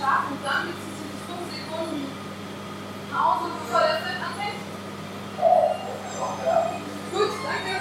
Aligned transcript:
starten 0.00 0.32
und 0.32 0.42
dann 0.42 0.66
gibt 0.66 0.78
es 0.80 0.84
5 1.28 1.44
Sekunden 1.52 2.08
Pause, 3.12 3.50
bevor 3.60 3.80
der 3.80 4.00
Film 4.00 4.20
anfängt. 4.24 4.60
Gut, 7.12 7.30
danke. 7.44 7.74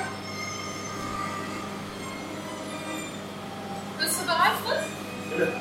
Bist 3.99 4.19
du 4.19 4.25
bereit, 4.25 4.57
Fritz? 4.65 4.87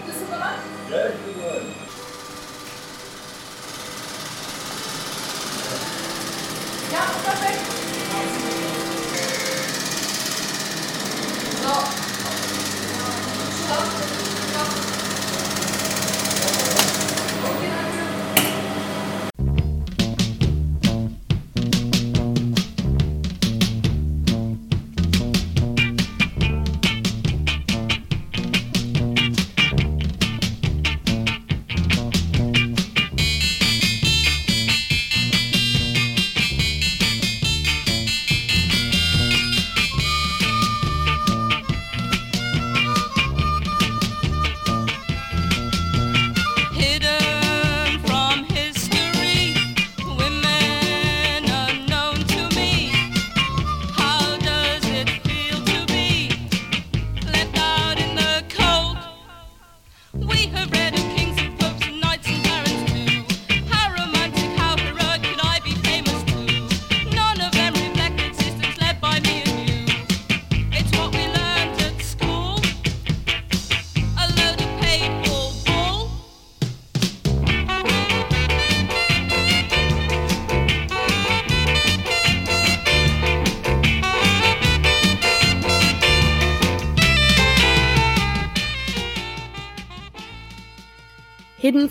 Bist 0.06 0.20
du 0.20 0.26
bereit? 0.26 0.62
Ja, 0.90 0.98
ich 1.06 1.18
bin 1.20 1.34
bereit. 1.38 1.62
Ja, 6.90 7.02
perfekt. 7.22 7.37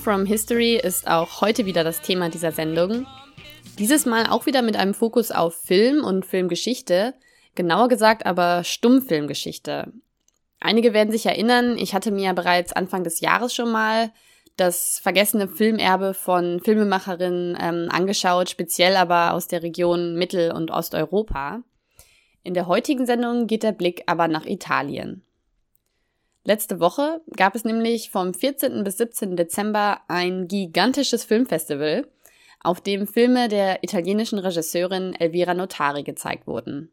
From 0.08 0.26
History 0.26 0.78
ist 0.78 1.06
auch 1.06 1.42
heute 1.42 1.66
wieder 1.66 1.84
das 1.84 2.00
Thema 2.00 2.30
dieser 2.30 2.54
Sendung. 2.54 3.06
Dieses 3.78 4.06
Mal 4.06 4.26
auch 4.28 4.46
wieder 4.46 4.62
mit 4.62 4.78
einem 4.78 4.94
Fokus 4.94 5.32
auf 5.32 5.54
Film 5.54 6.02
und 6.02 6.26
Filmgeschichte, 6.26 7.14
genauer 7.56 7.90
gesagt 7.90 8.26
aber 8.26 8.64
Stummfilmgeschichte. 8.64 9.92
Einige 10.62 10.94
werden 10.94 11.12
sich 11.12 11.26
erinnern, 11.26 11.78
ich 11.78 11.94
hatte 11.94 12.12
mir 12.12 12.28
ja 12.28 12.32
bereits 12.32 12.72
Anfang 12.72 13.04
des 13.04 13.20
Jahres 13.20 13.54
schon 13.54 13.70
mal 13.70 14.14
das 14.56 14.98
vergessene 15.04 15.50
Filmerbe 15.50 16.14
von 16.14 16.62
Filmemacherinnen 16.62 17.58
ähm, 17.60 17.90
angeschaut, 17.92 18.50
speziell 18.50 18.96
aber 18.96 19.34
aus 19.34 19.50
der 19.50 19.62
Region 19.62 20.16
Mittel- 20.16 20.54
und 20.54 20.72
Osteuropa. 20.72 21.64
In 22.44 22.54
der 22.54 22.68
heutigen 22.68 23.06
Sendung 23.06 23.46
geht 23.46 23.64
der 23.64 23.74
Blick 23.74 24.04
aber 24.06 24.30
nach 24.30 24.46
Italien. 24.46 25.27
Letzte 26.48 26.80
Woche 26.80 27.20
gab 27.36 27.56
es 27.56 27.66
nämlich 27.66 28.10
vom 28.10 28.34
14. 28.34 28.86
bis 28.86 28.96
17. 28.96 29.36
Dezember 29.36 30.00
ein 30.08 30.48
gigantisches 30.48 31.26
Filmfestival, 31.26 32.08
auf 32.62 32.80
dem 32.80 33.06
Filme 33.06 33.50
der 33.50 33.84
italienischen 33.84 34.40
Regisseurin 34.40 35.14
Elvira 35.14 35.54
Notari 35.54 36.04
gezeigt 36.04 36.48
wurden. 36.48 36.90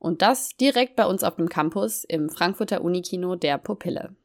Und 0.00 0.20
das 0.20 0.56
direkt 0.56 0.96
bei 0.96 1.06
uns 1.06 1.22
auf 1.22 1.36
dem 1.36 1.48
Campus 1.48 2.02
im 2.02 2.28
Frankfurter 2.28 2.82
Unikino 2.82 3.36
der 3.36 3.58
Pupille. 3.58 4.16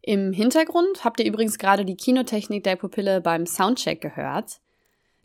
Im 0.00 0.32
Hintergrund 0.32 1.04
habt 1.04 1.20
ihr 1.20 1.26
übrigens 1.26 1.58
gerade 1.58 1.84
die 1.84 1.98
Kinotechnik 1.98 2.64
der 2.64 2.76
Pupille 2.76 3.20
beim 3.20 3.44
Soundcheck 3.44 4.00
gehört. 4.00 4.60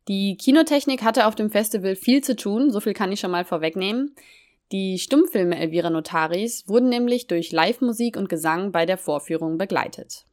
Die 0.10 0.36
Kinotechnik 0.36 1.02
hatte 1.02 1.28
auf 1.28 1.36
dem 1.36 1.50
Festival 1.50 1.96
viel 1.96 2.22
zu 2.22 2.36
tun, 2.36 2.72
so 2.72 2.82
viel 2.82 2.94
kann 2.94 3.14
ich 3.14 3.22
schon 3.22 3.32
mal 3.32 3.46
vorwegnehmen. 3.46 4.16
Die 4.72 5.00
Stummfilme 5.00 5.58
Elvira 5.58 5.90
Notaris 5.90 6.68
wurden 6.68 6.90
nämlich 6.90 7.26
durch 7.26 7.52
Live-Musik 7.52 8.16
und 8.16 8.30
Gesang 8.30 8.72
bei 8.72 8.86
der 8.86 9.00
Vorführung 9.00 9.58
begleitet. 9.58 10.26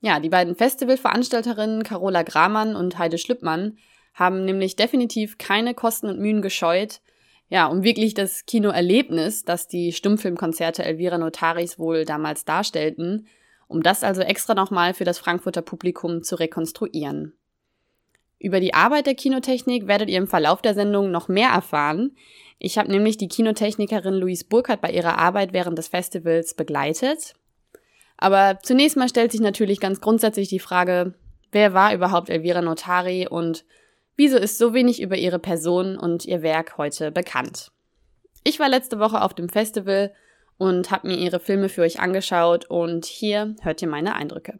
Ja, 0.00 0.20
die 0.20 0.28
beiden 0.28 0.54
Festivalveranstalterinnen 0.54 1.82
Carola 1.82 2.22
Gramann 2.22 2.76
und 2.76 2.96
Heide 2.98 3.18
Schlüppmann 3.18 3.78
haben 4.12 4.44
nämlich 4.44 4.76
definitiv 4.76 5.38
keine 5.38 5.74
Kosten 5.74 6.08
und 6.08 6.20
Mühen 6.20 6.42
gescheut, 6.42 7.00
ja, 7.48 7.66
um 7.66 7.82
wirklich 7.82 8.14
das 8.14 8.46
Kinoerlebnis, 8.46 9.44
das 9.44 9.66
die 9.66 9.92
Stummfilmkonzerte 9.92 10.84
Elvira 10.84 11.18
Notaris 11.18 11.78
wohl 11.78 12.04
damals 12.04 12.44
darstellten, 12.44 13.26
um 13.66 13.82
das 13.82 14.04
also 14.04 14.22
extra 14.22 14.54
nochmal 14.54 14.94
für 14.94 15.04
das 15.04 15.18
Frankfurter 15.18 15.62
Publikum 15.62 16.22
zu 16.22 16.36
rekonstruieren. 16.36 17.32
Über 18.44 18.60
die 18.60 18.74
Arbeit 18.74 19.06
der 19.06 19.14
Kinotechnik 19.14 19.86
werdet 19.86 20.10
ihr 20.10 20.18
im 20.18 20.26
Verlauf 20.26 20.60
der 20.60 20.74
Sendung 20.74 21.10
noch 21.10 21.28
mehr 21.28 21.48
erfahren. 21.48 22.14
Ich 22.58 22.76
habe 22.76 22.90
nämlich 22.90 23.16
die 23.16 23.26
Kinotechnikerin 23.26 24.12
Louise 24.12 24.44
Burkhardt 24.44 24.82
bei 24.82 24.90
ihrer 24.90 25.16
Arbeit 25.16 25.54
während 25.54 25.78
des 25.78 25.88
Festivals 25.88 26.52
begleitet. 26.52 27.32
Aber 28.18 28.58
zunächst 28.62 28.98
mal 28.98 29.08
stellt 29.08 29.32
sich 29.32 29.40
natürlich 29.40 29.80
ganz 29.80 30.02
grundsätzlich 30.02 30.48
die 30.48 30.58
Frage, 30.58 31.14
wer 31.52 31.72
war 31.72 31.94
überhaupt 31.94 32.28
Elvira 32.28 32.60
Notari 32.60 33.26
und 33.26 33.64
wieso 34.14 34.36
ist 34.36 34.58
so 34.58 34.74
wenig 34.74 35.00
über 35.00 35.16
ihre 35.16 35.38
Person 35.38 35.96
und 35.96 36.26
ihr 36.26 36.42
Werk 36.42 36.76
heute 36.76 37.10
bekannt? 37.12 37.72
Ich 38.42 38.60
war 38.60 38.68
letzte 38.68 38.98
Woche 38.98 39.22
auf 39.22 39.32
dem 39.32 39.48
Festival 39.48 40.12
und 40.58 40.90
habe 40.90 41.08
mir 41.08 41.16
ihre 41.16 41.40
Filme 41.40 41.70
für 41.70 41.80
euch 41.80 41.98
angeschaut 41.98 42.66
und 42.66 43.06
hier 43.06 43.56
hört 43.62 43.80
ihr 43.80 43.88
meine 43.88 44.14
Eindrücke. 44.14 44.58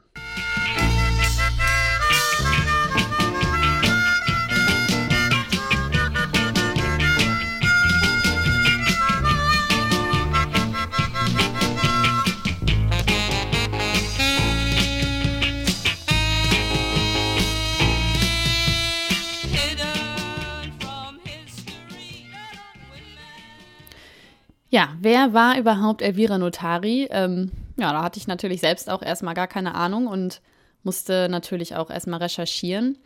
Ja, 24.75 24.89
wer 25.01 25.33
war 25.33 25.57
überhaupt 25.57 26.03
Elvira 26.03 26.37
Notari? 26.37 27.07
Ähm, 27.13 27.53
ja, 27.77 27.93
da 27.93 28.03
hatte 28.03 28.19
ich 28.19 28.27
natürlich 28.27 28.61
selbst 28.61 28.91
auch 28.91 29.03
erstmal 29.03 29.35
gar 29.35 29.47
keine 29.47 29.77
Ahnung 29.77 30.09
und 30.09 30.41
musste 30.83 31.29
natürlich 31.31 31.77
auch 31.77 31.91
erstmal 31.91 32.19
recherchieren. 32.19 32.99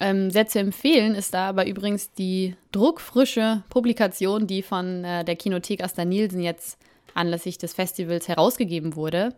Ähm, 0.00 0.32
sehr 0.32 0.48
zu 0.48 0.58
empfehlen 0.58 1.14
ist 1.14 1.32
da 1.32 1.48
aber 1.48 1.68
übrigens 1.68 2.12
die 2.14 2.56
druckfrische 2.72 3.62
Publikation, 3.70 4.48
die 4.48 4.62
von 4.62 5.04
äh, 5.04 5.24
der 5.24 5.36
Kinothek 5.36 5.84
Asta 5.84 6.04
Nielsen 6.04 6.42
jetzt 6.42 6.78
anlässlich 7.14 7.58
des 7.58 7.74
Festivals 7.74 8.26
herausgegeben 8.26 8.96
wurde. 8.96 9.36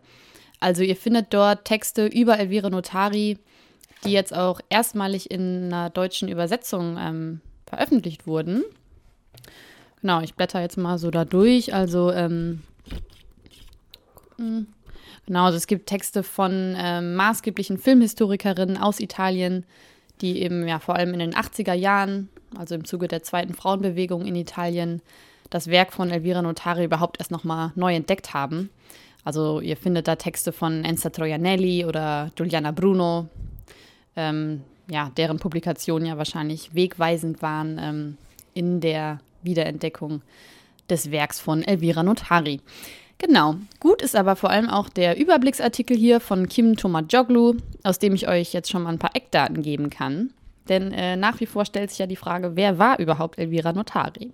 Also 0.59 0.81
ihr 0.81 0.95
findet 0.95 1.31
dort 1.31 1.65
Texte 1.65 2.07
über 2.07 2.39
Elvira 2.39 2.71
Notari, 2.71 3.37
die 4.03 4.13
jetzt 4.13 4.35
auch 4.35 4.61
erstmalig 4.69 5.29
in 5.29 5.65
einer 5.65 5.91
deutschen 5.91 6.27
Übersetzung 6.27 6.97
ähm, 6.99 7.41
veröffentlicht 7.67 8.25
wurden. 8.25 8.63
Genau, 10.01 10.21
ich 10.21 10.35
blätter 10.35 10.61
jetzt 10.61 10.77
mal 10.77 10.97
so 10.97 11.11
da 11.11 11.25
durch. 11.25 11.73
Also, 11.73 12.11
ähm, 12.11 12.61
genau, 14.37 15.45
also 15.45 15.57
es 15.57 15.67
gibt 15.67 15.87
Texte 15.87 16.23
von 16.23 16.75
ähm, 16.77 17.15
maßgeblichen 17.15 17.77
Filmhistorikerinnen 17.77 18.77
aus 18.77 18.99
Italien, 18.99 19.65
die 20.21 20.41
eben 20.41 20.67
ja 20.67 20.79
vor 20.79 20.95
allem 20.95 21.13
in 21.13 21.19
den 21.19 21.33
80er 21.33 21.73
Jahren, 21.73 22.29
also 22.57 22.75
im 22.75 22.85
Zuge 22.85 23.07
der 23.07 23.23
zweiten 23.23 23.53
Frauenbewegung 23.53 24.25
in 24.25 24.35
Italien, 24.35 25.01
das 25.49 25.67
Werk 25.67 25.93
von 25.93 26.09
Elvira 26.09 26.41
Notari 26.41 26.83
überhaupt 26.83 27.19
erst 27.19 27.31
nochmal 27.31 27.71
neu 27.75 27.95
entdeckt 27.95 28.33
haben. 28.33 28.69
Also 29.23 29.59
ihr 29.59 29.77
findet 29.77 30.07
da 30.07 30.15
Texte 30.15 30.51
von 30.51 30.85
Enza 30.85 31.09
Troianelli 31.09 31.85
oder 31.85 32.31
Giuliana 32.35 32.71
Bruno, 32.71 33.27
ähm, 34.15 34.61
ja, 34.89 35.11
deren 35.17 35.37
Publikationen 35.37 36.07
ja 36.07 36.17
wahrscheinlich 36.17 36.73
wegweisend 36.73 37.41
waren 37.41 37.77
ähm, 37.81 38.17
in 38.53 38.79
der 38.79 39.19
Wiederentdeckung 39.43 40.21
des 40.89 41.11
Werks 41.11 41.39
von 41.39 41.63
Elvira 41.63 42.03
Notari. 42.03 42.61
Genau. 43.17 43.55
Gut 43.79 44.01
ist 44.01 44.15
aber 44.15 44.35
vor 44.35 44.51
allem 44.51 44.69
auch 44.69 44.89
der 44.89 45.17
Überblicksartikel 45.17 45.97
hier 45.97 46.19
von 46.19 46.47
Kim 46.47 46.75
Tomajoglu, 46.75 47.55
aus 47.83 47.99
dem 47.99 48.13
ich 48.13 48.27
euch 48.27 48.53
jetzt 48.53 48.69
schon 48.69 48.83
mal 48.83 48.91
ein 48.91 48.99
paar 48.99 49.15
Eckdaten 49.15 49.63
geben 49.63 49.89
kann. 49.89 50.31
Denn 50.69 50.91
äh, 50.91 51.15
nach 51.15 51.39
wie 51.39 51.45
vor 51.45 51.65
stellt 51.65 51.89
sich 51.89 51.99
ja 51.99 52.07
die 52.07 52.15
Frage, 52.15 52.55
wer 52.55 52.77
war 52.77 52.99
überhaupt 52.99 53.39
Elvira 53.39 53.73
Notari? 53.73 54.31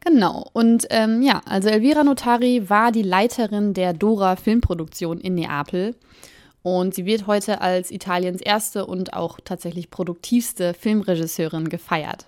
Genau, 0.00 0.48
und 0.52 0.86
ähm, 0.90 1.22
ja, 1.22 1.42
also 1.44 1.68
Elvira 1.68 2.02
Notari 2.02 2.70
war 2.70 2.92
die 2.92 3.02
Leiterin 3.02 3.74
der 3.74 3.92
Dora 3.92 4.36
Filmproduktion 4.36 5.20
in 5.20 5.34
Neapel 5.34 5.94
und 6.62 6.94
sie 6.94 7.04
wird 7.04 7.26
heute 7.26 7.60
als 7.60 7.90
Italiens 7.90 8.40
erste 8.40 8.86
und 8.86 9.12
auch 9.12 9.38
tatsächlich 9.44 9.90
produktivste 9.90 10.72
Filmregisseurin 10.72 11.68
gefeiert. 11.68 12.26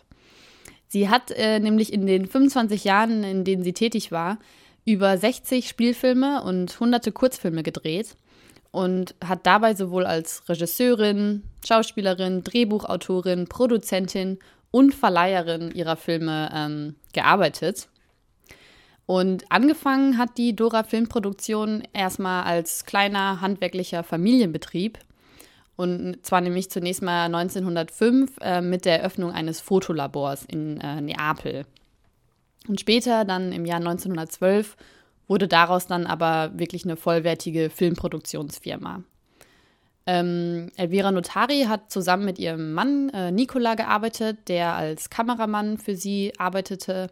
Sie 0.93 1.09
hat 1.09 1.31
äh, 1.31 1.61
nämlich 1.61 1.93
in 1.93 2.05
den 2.05 2.27
25 2.27 2.83
Jahren, 2.83 3.23
in 3.23 3.45
denen 3.45 3.63
sie 3.63 3.73
tätig 3.73 4.11
war, 4.11 4.39
über 4.85 5.17
60 5.17 5.69
Spielfilme 5.69 6.43
und 6.43 6.81
hunderte 6.81 7.13
Kurzfilme 7.13 7.63
gedreht 7.63 8.17
und 8.73 9.15
hat 9.25 9.47
dabei 9.47 9.75
sowohl 9.75 10.05
als 10.05 10.49
Regisseurin, 10.49 11.45
Schauspielerin, 11.65 12.43
Drehbuchautorin, 12.43 13.47
Produzentin 13.47 14.41
und 14.73 14.93
Verleiherin 14.93 15.71
ihrer 15.71 15.95
Filme 15.95 16.51
ähm, 16.53 16.97
gearbeitet. 17.13 17.89
Und 19.07 19.45
angefangen 19.49 20.19
hat 20.19 20.39
die 20.39 20.57
Dora 20.57 20.83
Filmproduktion 20.83 21.85
erstmal 21.93 22.43
als 22.43 22.85
kleiner 22.85 23.41
handwerklicher 23.41 24.03
Familienbetrieb. 24.03 24.99
Und 25.81 26.19
zwar 26.27 26.43
nämlich 26.43 26.69
zunächst 26.69 27.01
mal 27.01 27.25
1905 27.25 28.37
äh, 28.43 28.61
mit 28.61 28.85
der 28.85 29.01
Eröffnung 29.01 29.33
eines 29.33 29.63
Fotolabors 29.63 30.45
in 30.45 30.79
äh, 30.79 31.01
Neapel. 31.01 31.65
Und 32.69 32.79
später, 32.79 33.25
dann 33.25 33.51
im 33.51 33.65
Jahr 33.65 33.79
1912, 33.79 34.77
wurde 35.27 35.49
daraus 35.49 35.87
dann 35.87 36.07
aber 36.07 36.51
wirklich 36.53 36.85
eine 36.85 36.97
vollwertige 36.97 37.71
Filmproduktionsfirma. 37.71 39.05
Ähm, 40.05 40.71
Elvira 40.77 41.13
Notari 41.13 41.63
hat 41.67 41.91
zusammen 41.91 42.27
mit 42.27 42.39
ihrem 42.39 42.75
Mann 42.75 43.09
äh, 43.15 43.31
Nicola 43.33 43.75
gearbeitet, 43.75 44.49
der 44.49 44.75
als 44.75 45.09
Kameramann 45.09 45.79
für 45.79 45.97
sie 45.97 46.35
arbeitete 46.37 47.09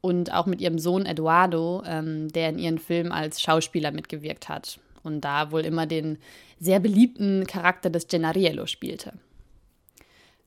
und 0.00 0.34
auch 0.34 0.46
mit 0.46 0.60
ihrem 0.60 0.80
Sohn 0.80 1.06
Eduardo, 1.06 1.84
ähm, 1.86 2.32
der 2.32 2.48
in 2.48 2.58
ihren 2.58 2.78
Filmen 2.80 3.12
als 3.12 3.40
Schauspieler 3.40 3.92
mitgewirkt 3.92 4.48
hat 4.48 4.80
und 5.02 5.20
da 5.20 5.50
wohl 5.50 5.62
immer 5.62 5.86
den 5.86 6.18
sehr 6.58 6.80
beliebten 6.80 7.46
Charakter 7.46 7.90
des 7.90 8.08
Gennariello 8.08 8.66
spielte. 8.66 9.12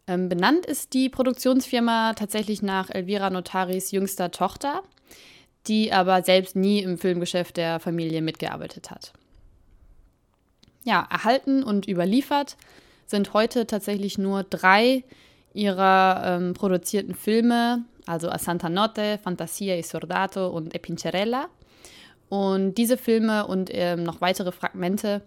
Ähm, 0.07 0.30
benannt 0.30 0.66
ist 0.66 0.94
die 0.94 1.10
Produktionsfirma 1.10 2.13
tatsächlich 2.13 2.62
nach 2.62 2.90
Elvira 2.90 3.30
Notaris 3.30 3.92
jüngster 3.92 4.31
Tochter, 4.31 4.84
die 5.68 5.92
aber 5.92 6.24
selbst 6.24 6.56
nie 6.56 6.80
im 6.80 6.98
Filmgeschäft 6.98 7.57
der 7.57 7.80
Familie 7.80 8.22
mitgearbeitet 8.22 8.92
hat. 8.92 9.13
Ja, 10.84 11.07
erhalten 11.10 11.63
und 11.63 11.88
überliefert 11.88 12.57
sind 13.07 13.34
heute 13.34 13.66
tatsächlich 13.66 14.18
nur 14.19 14.44
drei 14.44 15.04
ihrer 15.54 16.22
ähm, 16.25 16.54
produzierten 16.54 17.16
Filme, 17.16 17.84
also 18.06 18.30
A 18.30 18.38
Santa 18.38 18.69
Notte, 18.69 19.19
Fantasia 19.24 19.75
e 19.75 19.81
Sordato 19.81 20.48
und 20.48 20.75
E 20.75 20.80
Pincerella. 20.80 21.48
Und 22.30 22.75
diese 22.75 22.98
Filme 22.98 23.48
und 23.48 23.69
ähm, 23.72 24.04
noch 24.04 24.22
weitere 24.22 24.51
Fragmente 24.51 25.22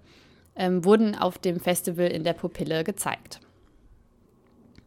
ähm, 0.56 0.84
wurden 0.84 1.14
auf 1.14 1.38
dem 1.38 1.60
Festival 1.60 2.08
in 2.08 2.24
der 2.24 2.32
Pupille 2.32 2.84
gezeigt. 2.84 3.40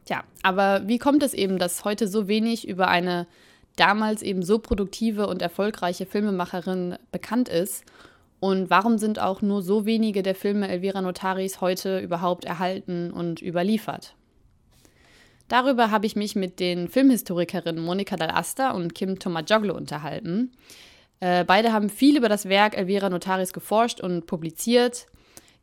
Tja, 0.05 0.23
aber 0.43 0.87
wie 0.87 0.97
kommt 0.97 1.23
es 1.23 1.33
eben, 1.33 1.57
dass 1.57 1.85
heute 1.85 2.07
so 2.07 2.27
wenig 2.27 2.67
über 2.67 2.87
eine 2.87 3.27
damals 3.75 4.21
eben 4.21 4.43
so 4.43 4.59
produktive 4.59 5.27
und 5.27 5.41
erfolgreiche 5.41 6.05
Filmemacherin 6.05 6.97
bekannt 7.11 7.49
ist? 7.49 7.85
Und 8.39 8.69
warum 8.71 8.97
sind 8.97 9.19
auch 9.19 9.41
nur 9.41 9.61
so 9.61 9.85
wenige 9.85 10.23
der 10.23 10.35
Filme 10.35 10.67
Elvira 10.67 11.01
Notaris 11.01 11.61
heute 11.61 11.99
überhaupt 11.99 12.43
erhalten 12.43 13.11
und 13.11 13.41
überliefert? 13.41 14.15
Darüber 15.47 15.91
habe 15.91 16.05
ich 16.05 16.15
mich 16.15 16.35
mit 16.35 16.59
den 16.59 16.87
Filmhistorikerinnen 16.87 17.83
Monika 17.83 18.15
Dall'Asta 18.15 18.71
und 18.71 18.95
Kim 18.95 19.19
Tomajoglu 19.19 19.73
unterhalten. 19.75 20.51
Äh, 21.21 21.45
beide 21.45 21.71
haben 21.71 21.89
viel 21.89 22.17
über 22.17 22.29
das 22.29 22.49
Werk 22.49 22.75
Elvira 22.75 23.07
Notaris 23.09 23.53
geforscht 23.53 24.01
und 24.01 24.25
publiziert. 24.25 25.05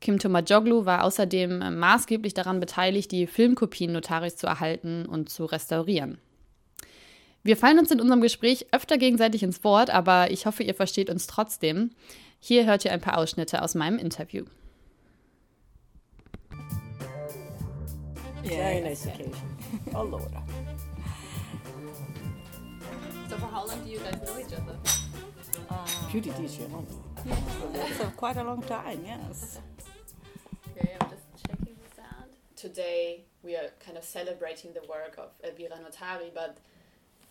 Kim 0.01 0.21
Tomajoglu 0.21 0.87
war 0.87 1.03
außerdem 1.03 1.79
maßgeblich 1.79 2.33
daran 2.33 2.61
beteiligt, 2.61 3.11
die 3.11 3.27
Filmkopien 3.27 3.93
Notaris 3.93 4.37
zu 4.37 4.47
erhalten 4.47 5.05
und 5.05 5.29
zu 5.29 5.45
restaurieren. 5.45 6.19
Wir 7.43 7.57
fallen 7.57 7.81
uns 7.81 7.91
in 7.91 8.01
unserem 8.01 8.21
Gespräch 8.21 8.67
öfter 8.71 8.99
gegenseitig 8.99 9.43
ins 9.43 9.65
Wort, 9.65 9.91
aber 9.91 10.31
ich 10.31 10.47
hoffe, 10.47 10.63
ihr 10.63 10.75
versteht 10.75 11.11
uns 11.11 11.27
trotzdem. 11.27 11.91
Hier 12.39 12.65
hört 12.65 12.85
ihr 12.85 12.93
ein 12.93 13.01
paar 13.01 13.19
Ausschnitte 13.19 13.61
aus 13.61 13.75
meinem 13.75 13.99
Interview. 13.99 14.45
Very 18.45 18.81
nice 18.81 19.07
occasion. 19.07 19.33
Allora. 19.93 20.45
So 23.29 23.37
for 23.37 23.47
how 23.53 23.67
long 23.67 23.85
do 23.85 23.91
you 23.91 23.99
guys 23.99 24.21
know 24.21 24.39
each 24.39 24.53
other? 24.55 24.79
Più 26.09 26.21
di 26.21 26.33
dieci 26.33 26.63
anni. 26.63 26.87
That's 27.73 28.15
quite 28.17 28.39
a 28.39 28.43
long 28.43 28.63
time, 28.65 29.05
yes. 29.05 29.61
Okay, 30.71 30.97
I'm 31.01 31.09
just 31.11 31.47
checking 31.47 31.77
the 31.77 31.95
sound. 31.95 32.31
Today 32.57 33.25
we 33.43 33.55
are 33.57 33.71
kind 33.79 33.97
of 33.99 34.05
celebrating 34.05 34.73
the 34.73 34.83
work 34.89 35.17
of 35.19 35.31
Elvira 35.45 35.77
Notari, 35.79 36.33
but 36.35 36.59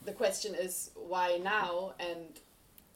the 0.05 0.13
question 0.13 0.53
is 0.55 0.91
why 0.95 1.39
now 1.43 1.93
and 1.99 2.39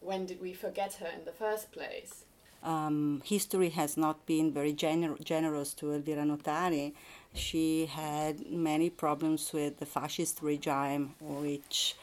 when 0.02 0.26
did 0.26 0.40
we 0.42 0.54
forget 0.54 0.96
her 0.96 1.08
in 1.08 1.26
the 1.26 1.32
first 1.32 1.72
place? 1.72 2.26
um, 2.64 3.22
history 3.26 3.70
has 3.70 3.98
not 3.98 4.26
been 4.26 4.52
very 4.52 4.74
gener- 4.74 5.22
generous 5.24 5.74
to 5.76 5.94
Elvira 5.94 6.24
Notari. 6.24 6.94
She 7.34 7.88
had 7.88 8.46
many 8.52 8.90
problems 8.90 9.52
with 9.54 9.80
the 9.80 9.86
fascist 9.86 10.42
regime, 10.42 11.16
which 11.20 11.96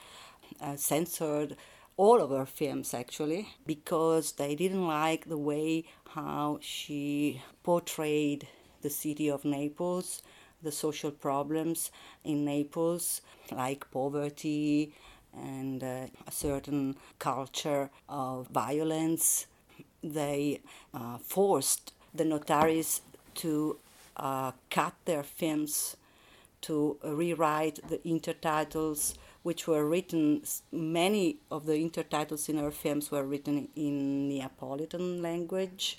uh, 0.60 0.76
censored 0.76 1.56
all 1.98 2.22
of 2.22 2.30
her 2.30 2.46
films 2.46 2.94
actually 2.94 3.48
because 3.66 4.32
they 4.32 4.54
didn't 4.54 4.86
like 4.86 5.28
the 5.28 5.38
way 5.38 5.84
how 6.10 6.58
she 6.62 7.42
portrayed 7.64 8.48
the 8.82 8.90
city 8.90 9.28
of 9.30 9.44
Naples, 9.44 10.22
the 10.62 10.72
social 10.72 11.10
problems 11.10 11.90
in 12.24 12.44
Naples, 12.46 13.20
like 13.52 13.90
poverty 13.90 14.94
and 15.34 15.82
uh, 15.84 16.06
a 16.26 16.30
certain 16.32 16.96
culture 17.18 17.90
of 18.08 18.48
violence. 18.48 19.46
They 20.02 20.60
uh, 20.94 21.18
forced 21.18 21.92
the 22.14 22.24
notaries 22.24 23.02
to 23.36 23.78
uh, 24.16 24.52
cut 24.70 24.94
their 25.04 25.22
films, 25.24 25.96
to 26.62 26.98
rewrite 27.04 27.80
the 27.88 27.98
intertitles, 27.98 29.14
which 29.48 29.66
were 29.66 29.86
written, 29.86 30.42
many 30.70 31.38
of 31.50 31.64
the 31.64 31.72
intertitles 31.72 32.50
in 32.50 32.58
her 32.58 32.70
films 32.70 33.10
were 33.10 33.22
written 33.22 33.56
in 33.74 34.28
Neapolitan 34.28 35.22
language. 35.22 35.98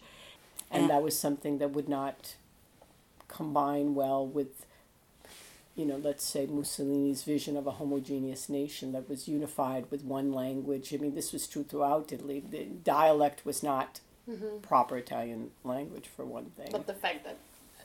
And 0.70 0.88
that 0.92 1.02
was 1.02 1.18
something 1.18 1.58
that 1.58 1.72
would 1.72 1.90
not 1.90 2.36
combine 3.28 3.96
well 3.96 4.24
with, 4.24 4.68
you 5.76 5.84
know, 5.84 5.98
let's 5.98 6.24
say 6.24 6.46
Mussolini's 6.46 7.24
vision 7.24 7.58
of 7.58 7.66
a 7.66 7.72
homogeneous 7.72 8.50
nation 8.50 8.92
that 8.92 9.10
was 9.10 9.28
unified 9.28 9.90
with 9.90 10.04
one 10.04 10.32
language. 10.32 10.94
I 10.94 10.98
mean, 10.98 11.16
this 11.16 11.34
was 11.34 11.48
true 11.48 11.64
throughout 11.64 12.14
Italy. 12.14 12.44
The 12.48 12.66
dialect 12.66 13.48
was 13.48 13.64
not 13.64 14.00
mm-hmm. 14.30 14.60
proper 14.60 14.96
Italian 14.96 15.50
language, 15.64 16.08
for 16.16 16.24
one 16.24 16.52
thing. 16.56 16.70
But 16.72 16.86
the 16.86 16.94
fact 16.94 17.24
that 17.24 17.38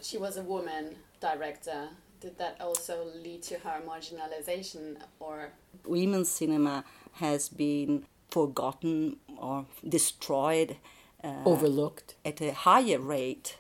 she 0.03 0.19
was 0.19 0.37
a 0.37 0.43
woman 0.43 0.97
director, 1.21 1.89
did 2.25 2.39
that 2.39 2.57
also 2.59 3.07
lead 3.23 3.43
to 3.43 3.57
her 3.59 3.83
marginalization 3.87 4.97
or 5.21 5.51
women's 5.85 6.31
cinema 6.31 6.83
has 7.25 7.51
been 7.51 8.07
forgotten 8.31 9.17
or 9.37 9.67
destroyed 9.87 10.77
uh, 11.23 11.43
Overlooked. 11.45 12.15
at 12.25 12.41
a 12.41 12.53
higher 12.53 12.99
rate 12.99 13.59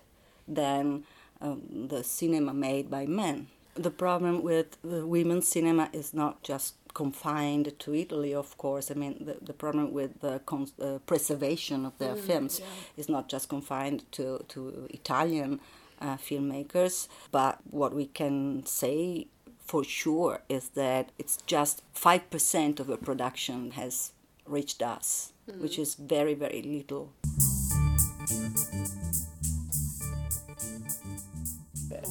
than 0.48 1.04
um, 1.42 1.88
the 1.88 2.02
cinema 2.02 2.54
made 2.54 2.90
by 2.90 3.04
men. 3.04 3.48
The 3.74 3.90
problem 3.90 4.42
with 4.42 4.78
the 4.82 5.06
women's 5.06 5.48
cinema 5.48 5.90
is 5.92 6.14
not 6.14 6.42
just 6.42 6.74
confined 6.94 7.78
to 7.80 7.94
Italy, 7.94 8.32
of 8.32 8.56
course. 8.56 8.90
I 8.90 8.94
mean, 8.94 9.24
the, 9.28 9.36
the 9.44 9.52
problem 9.52 9.92
with 9.92 10.20
the 10.20 10.40
con- 10.46 10.70
uh, 10.80 10.98
preservation 11.06 11.84
of 11.84 11.98
their 11.98 12.14
films 12.14 12.62
is 12.96 13.08
not 13.08 13.28
just 13.28 13.48
confined 13.48 14.04
to, 14.12 14.44
to 14.48 14.88
Italian 14.90 15.60
uh, 16.04 16.16
filmmakers, 16.16 17.08
but 17.32 17.58
what 17.70 17.94
we 17.94 18.06
can 18.06 18.64
say 18.66 19.26
for 19.64 19.82
sure 19.82 20.42
is 20.48 20.70
that 20.70 21.10
it's 21.18 21.38
just 21.46 21.82
5% 21.94 22.80
of 22.80 22.86
the 22.86 22.98
production 22.98 23.70
has 23.72 24.12
reached 24.46 24.82
us, 24.82 25.32
which 25.58 25.78
is 25.78 25.94
very, 25.94 26.34
very 26.34 26.60
little. 26.62 27.12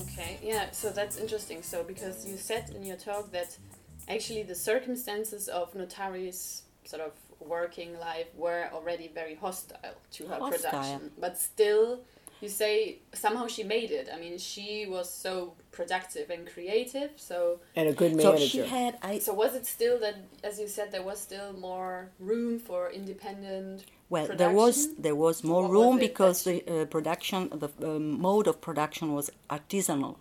Okay, 0.01 0.39
yeah, 0.41 0.71
so 0.71 0.89
that's 0.89 1.17
interesting. 1.17 1.62
So, 1.62 1.83
because 1.83 2.25
you 2.27 2.38
said 2.38 2.71
in 2.75 2.83
your 2.83 2.97
talk 2.97 3.31
that 3.31 3.57
actually 4.07 4.43
the 4.43 4.55
circumstances 4.55 5.47
of 5.47 5.73
Notari's 5.75 6.63
sort 6.85 7.01
of 7.01 7.12
working 7.39 8.00
life 8.00 8.27
were 8.35 8.69
already 8.73 9.09
very 9.13 9.35
hostile 9.35 9.77
to 10.12 10.27
her 10.27 10.35
Hostile. 10.35 10.71
production. 10.71 11.12
But 11.19 11.38
still, 11.38 12.01
you 12.43 12.50
say 12.50 12.97
somehow 13.13 13.47
she 13.47 13.63
made 13.63 13.91
it. 14.00 14.09
I 14.13 14.17
mean, 14.19 14.38
she 14.38 14.85
was 14.95 15.07
so 15.25 15.53
productive 15.71 16.29
and 16.29 16.45
creative. 16.53 17.12
So, 17.15 17.59
and 17.75 17.88
a 17.89 17.93
good 17.93 18.12
manager. 18.15 18.23
So 18.23 18.33
manager. 18.33 18.50
she 18.50 18.67
had 18.77 18.97
I 19.01 19.19
so 19.19 19.33
was 19.33 19.55
it 19.55 19.65
still 19.65 19.97
that, 20.00 20.15
as 20.43 20.59
you 20.59 20.67
said, 20.67 20.91
there 20.91 21.03
was 21.12 21.19
still 21.21 21.53
more 21.53 22.09
room 22.19 22.59
for 22.59 22.91
independent 22.91 23.85
Well, 24.09 24.25
production? 24.27 24.38
there 24.38 24.55
was 24.63 24.75
there 25.05 25.15
was 25.15 25.43
more 25.43 25.63
What 25.63 25.71
room 25.71 25.95
was 25.95 26.07
because 26.07 26.43
that 26.43 26.65
the 26.65 26.81
uh, 26.81 26.85
production, 26.95 27.39
the 27.63 27.69
um, 27.89 28.21
mode 28.21 28.47
of 28.51 28.55
production 28.69 29.13
was 29.17 29.25
artisanal, 29.50 30.15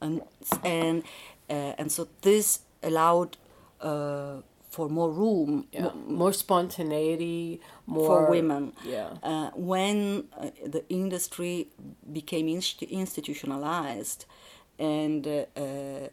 and 0.00 0.22
and 0.64 1.04
uh, 1.48 1.80
and 1.80 1.88
so 1.92 2.08
this 2.22 2.46
allowed 2.82 3.36
uh, 3.80 4.36
for 4.70 4.88
more 4.88 5.10
room 5.10 5.66
yeah. 5.72 5.82
mo- 5.82 5.94
more 6.06 6.32
spontaneity, 6.32 7.60
more 7.86 8.06
for 8.06 8.30
women. 8.30 8.72
Yeah. 8.84 9.10
Uh, 9.22 9.50
when 9.54 10.24
uh, 10.38 10.50
the 10.64 10.84
industry 10.88 11.68
became 12.12 12.48
inst- 12.48 12.82
institutionalized 12.82 14.24
and 14.78 15.26
uh, 15.26 15.44
uh, 15.56 16.08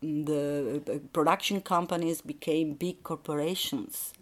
the 0.00 0.82
uh, 0.88 0.98
production 1.12 1.60
companies 1.60 2.20
became 2.22 2.74
big 2.74 3.02
corporations, 3.02 4.14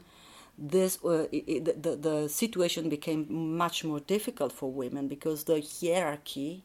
this 0.58 0.98
uh, 1.04 1.26
i 1.32 1.44
i- 1.48 1.60
the, 1.60 1.96
the, 1.96 2.28
situation 2.28 2.88
became 2.88 3.26
much 3.56 3.84
more 3.84 4.00
difficult 4.00 4.52
for 4.52 4.72
women 4.72 5.06
because 5.06 5.44
the 5.44 5.60
hierarchy 5.80 6.64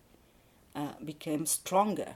uh, 0.75 0.93
became 1.05 1.45
stronger. 1.45 2.15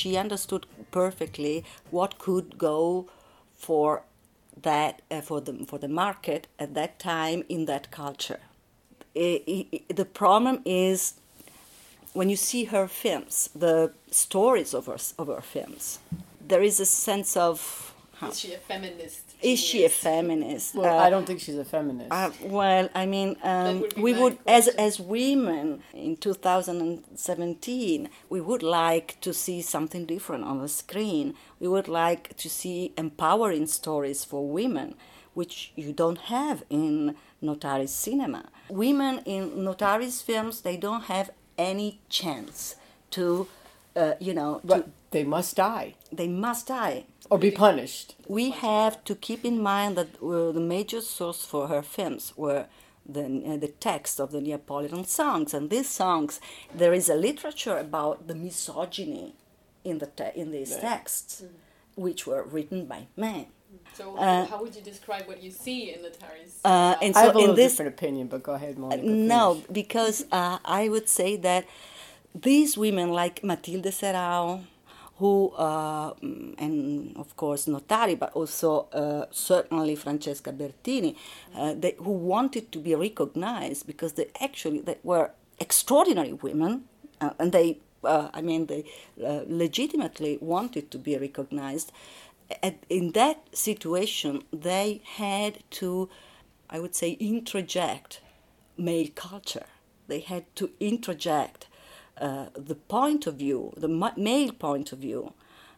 She 0.00 0.16
understood 0.16 0.66
perfectly 0.90 1.64
what 1.90 2.18
could 2.18 2.56
go 2.58 3.06
for 3.58 4.02
that 4.62 4.94
uh, 5.10 5.20
for 5.20 5.40
the 5.40 5.52
for 5.66 5.78
the 5.78 5.88
market 5.88 6.46
at 6.58 6.74
that 6.74 6.98
time 6.98 7.44
in 7.48 7.66
that 7.66 7.90
culture. 7.90 8.40
I- 9.16 9.42
I- 9.56 9.66
I- 9.76 9.92
the 10.02 10.04
problem 10.04 10.56
is 10.64 11.14
when 12.12 12.28
you 12.30 12.36
see 12.36 12.64
her 12.64 12.88
films, 12.88 13.48
the 13.54 13.92
stories 14.10 14.74
of 14.74 14.86
her 14.86 14.98
of 15.18 15.26
her 15.28 15.42
films, 15.42 15.98
there 16.48 16.62
is 16.64 16.80
a 16.80 16.86
sense 16.86 17.36
of 17.36 17.94
huh, 18.20 18.28
Is 18.30 18.40
she 18.40 18.54
a 18.54 18.58
feminist? 18.58 19.29
Is 19.42 19.58
she 19.58 19.84
a 19.84 19.88
feminist? 19.88 20.74
Well, 20.74 20.98
Uh, 20.98 21.02
I 21.06 21.10
don't 21.10 21.26
think 21.26 21.40
she's 21.40 21.58
a 21.58 21.64
feminist. 21.64 22.10
uh, 22.12 22.30
well, 22.42 22.88
I 22.94 23.06
mean, 23.06 23.36
um, 23.42 23.80
would 23.80 23.96
we 23.96 24.12
my 24.12 24.20
would, 24.20 24.38
as 24.46 24.68
as 24.68 25.00
women 25.00 25.82
in 25.94 26.16
2017, 26.16 28.08
we 28.28 28.40
would 28.40 28.62
like 28.62 29.20
to 29.20 29.32
see 29.32 29.62
something 29.62 30.06
different 30.06 30.44
on 30.44 30.60
the 30.60 30.68
screen. 30.68 31.34
We 31.58 31.68
would 31.68 31.88
like 31.88 32.36
to 32.36 32.48
see 32.48 32.92
empowering 32.96 33.66
stories 33.66 34.24
for 34.24 34.46
women, 34.48 34.94
which 35.34 35.72
you 35.76 35.92
don't 35.92 36.18
have 36.36 36.62
in 36.70 37.16
Notaris 37.42 37.88
cinema. 37.90 38.44
Women 38.68 39.20
in 39.24 39.50
Notaris 39.66 40.22
films, 40.22 40.60
they 40.62 40.76
don't 40.76 41.04
have 41.04 41.30
any 41.56 42.00
chance 42.08 42.76
to, 43.10 43.46
uh, 43.96 44.12
you 44.20 44.34
know, 44.34 44.60
but 44.64 44.84
to, 44.86 44.90
they 45.10 45.24
must 45.24 45.56
die 45.56 45.94
they 46.12 46.28
must 46.28 46.66
die 46.68 47.04
or 47.30 47.38
be 47.38 47.50
punished. 47.50 48.14
we 48.28 48.50
have 48.50 49.02
to 49.04 49.14
keep 49.14 49.44
in 49.44 49.60
mind 49.62 49.96
that 49.96 50.08
uh, 50.22 50.50
the 50.52 50.60
major 50.60 51.00
source 51.00 51.44
for 51.44 51.68
her 51.68 51.82
films 51.82 52.32
were 52.36 52.66
the, 53.06 53.24
uh, 53.46 53.56
the 53.56 53.68
text 53.68 54.20
of 54.20 54.30
the 54.30 54.40
Neapolitan 54.40 55.04
songs, 55.04 55.52
and 55.54 55.68
these 55.70 55.88
songs, 55.88 56.40
there 56.72 56.92
is 56.92 57.08
a 57.08 57.14
literature 57.16 57.76
about 57.76 58.28
the 58.28 58.34
misogyny 58.36 59.34
in 59.84 59.98
the 59.98 60.06
te- 60.06 60.34
in 60.36 60.50
these 60.52 60.76
texts, 60.76 61.42
which 61.96 62.26
were 62.26 62.42
written 62.44 62.86
by 62.86 63.06
men. 63.16 63.46
So, 63.96 64.16
Uh, 64.16 64.44
how 64.46 64.60
would 64.62 64.74
you 64.76 64.82
describe 64.82 65.26
what 65.26 65.42
you 65.42 65.50
see 65.50 65.92
in 65.94 66.02
the 66.02 66.10
Taris? 66.10 66.52
Uh, 66.64 66.94
and 67.02 67.16
I 67.16 67.20
have 67.22 67.34
a 67.34 67.38
in 67.38 67.40
little 67.40 67.56
this, 67.56 67.72
different 67.72 67.94
opinion, 67.98 68.28
but 68.28 68.42
go 68.44 68.52
ahead, 68.54 68.78
Monica. 68.78 69.02
no, 69.04 69.54
finish. 69.54 69.66
because 69.80 70.24
uh, 70.30 70.58
I 70.64 70.88
would 70.88 71.08
say 71.08 71.36
that 71.48 71.64
these 72.34 72.76
women, 72.78 73.08
like 73.22 73.42
Matilde 73.42 73.90
Serrao, 74.00 74.60
who, 75.20 75.52
uh, 75.56 76.14
mm, 76.14 76.54
and 76.58 77.16
of 77.16 77.36
course 77.36 77.66
Notari, 77.66 78.18
but 78.18 78.32
also 78.32 78.88
uh, 78.92 79.26
certainly 79.30 79.94
Francesca 79.94 80.50
Bertini, 80.50 81.14
uh, 81.54 81.74
they, 81.74 81.94
who 81.98 82.12
wanted 82.12 82.72
to 82.72 82.78
be 82.78 82.94
recognized 82.94 83.86
because 83.86 84.14
they 84.14 84.28
actually 84.40 84.80
they 84.80 84.96
were 85.02 85.30
extraordinary 85.58 86.32
women, 86.32 86.84
uh, 87.20 87.30
and 87.38 87.52
they, 87.52 87.78
uh, 88.02 88.28
I 88.32 88.40
mean, 88.40 88.66
they 88.66 88.84
uh, 89.22 89.42
legitimately 89.46 90.38
wanted 90.40 90.90
to 90.90 90.98
be 90.98 91.18
recognized. 91.18 91.92
In 92.88 93.12
that 93.12 93.38
situation, 93.56 94.42
they 94.52 95.02
had 95.04 95.58
to, 95.80 96.08
I 96.68 96.80
would 96.80 96.94
say, 96.96 97.16
introject 97.20 98.20
male 98.78 99.08
culture. 99.14 99.66
They 100.08 100.20
had 100.20 100.44
to 100.56 100.70
interject 100.80 101.68
uh, 102.18 102.46
the 102.54 102.74
point 102.74 103.26
of 103.26 103.36
view, 103.36 103.72
the 103.76 103.88
ma- 103.88 104.12
male 104.16 104.52
point 104.52 104.92
of 104.92 104.98
view, 104.98 105.32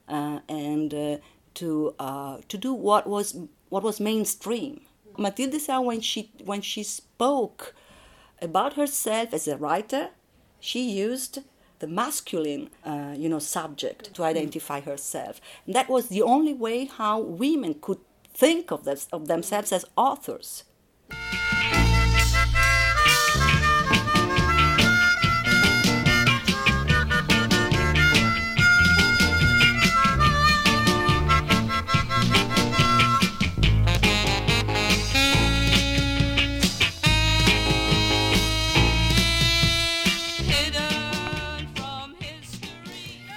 uh, 0.08 0.40
and 0.48 0.92
uh, 0.94 1.16
to 1.54 1.94
uh, 1.98 2.38
to 2.48 2.58
do 2.58 2.72
what 2.72 3.06
was 3.06 3.36
what 3.68 3.82
was 3.82 4.00
mainstream. 4.00 4.80
Matilde 5.18 5.60
Serra, 5.60 5.82
when 5.82 6.00
she 6.00 6.30
when 6.44 6.62
she 6.62 6.82
spoke 6.82 7.74
about 8.40 8.74
herself 8.74 9.32
as 9.32 9.46
a 9.46 9.56
writer, 9.56 10.10
she 10.58 10.90
used 10.90 11.40
the 11.82 11.88
masculine, 11.88 12.70
uh, 12.84 13.12
you 13.16 13.28
know, 13.28 13.40
subject 13.40 14.14
to 14.14 14.22
identify 14.22 14.80
herself. 14.80 15.40
And 15.66 15.74
that 15.74 15.88
was 15.88 16.08
the 16.08 16.22
only 16.22 16.54
way 16.54 16.84
how 16.84 17.18
women 17.18 17.74
could 17.80 17.98
think 18.32 18.70
of, 18.70 18.84
this, 18.84 19.08
of 19.12 19.26
themselves 19.26 19.72
as 19.72 19.84
authors. 19.96 20.62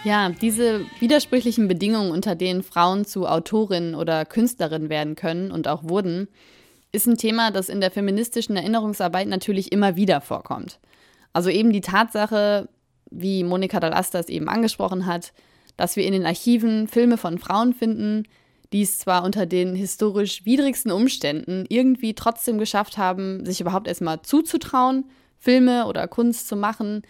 Ja, 0.06 0.30
diese 0.30 0.86
widersprüchlichen 1.00 1.68
Bedingungen, 1.68 2.12
unter 2.12 2.36
denen 2.36 2.62
Frauen 2.62 3.06
zu 3.06 3.26
Autorinnen 3.26 3.96
oder 3.96 4.24
Künstlerinnen 4.24 4.88
werden 4.88 5.16
können 5.16 5.50
und 5.50 5.68
auch 5.68 5.84
wurden, 5.84 6.28
ist 6.92 7.08
ein 7.08 7.18
Thema, 7.18 7.50
das 7.50 7.70
in 7.70 7.82
der 7.82 7.90
feministischen 7.90 8.56
Erinnerungsarbeit 8.56 9.28
natürlich 9.28 9.72
immer 9.72 9.96
wieder 9.96 10.22
vorkommt. 10.22 10.80
Also 11.34 11.50
eben 11.50 11.74
die 11.74 11.82
Tatsache, 11.82 12.70
wie 13.10 13.44
Monika 13.44 13.80
Dallasta 13.80 14.20
es 14.20 14.30
eben 14.30 14.48
angesprochen 14.48 15.08
hat, 15.08 15.34
dass 15.76 15.96
wir 15.96 16.06
in 16.06 16.14
den 16.14 16.28
Archiven 16.28 16.88
Filme 16.88 17.18
von 17.18 17.40
Frauen 17.40 17.74
finden, 17.74 18.28
die 18.74 18.84
es 18.84 19.00
zwar 19.00 19.24
unter 19.24 19.48
den 19.48 19.74
historisch 19.74 20.46
widrigsten 20.46 20.92
Umständen 20.92 21.66
irgendwie 21.68 22.14
trotzdem 22.14 22.60
geschafft 22.60 23.00
haben, 23.00 23.44
sich 23.44 23.60
überhaupt 23.60 23.88
erstmal 23.88 24.22
zuzutrauen, 24.22 25.06
Filme 25.40 25.88
oder 25.88 26.08
Kunst 26.08 26.48
zu 26.48 26.56
machen, 26.56 27.02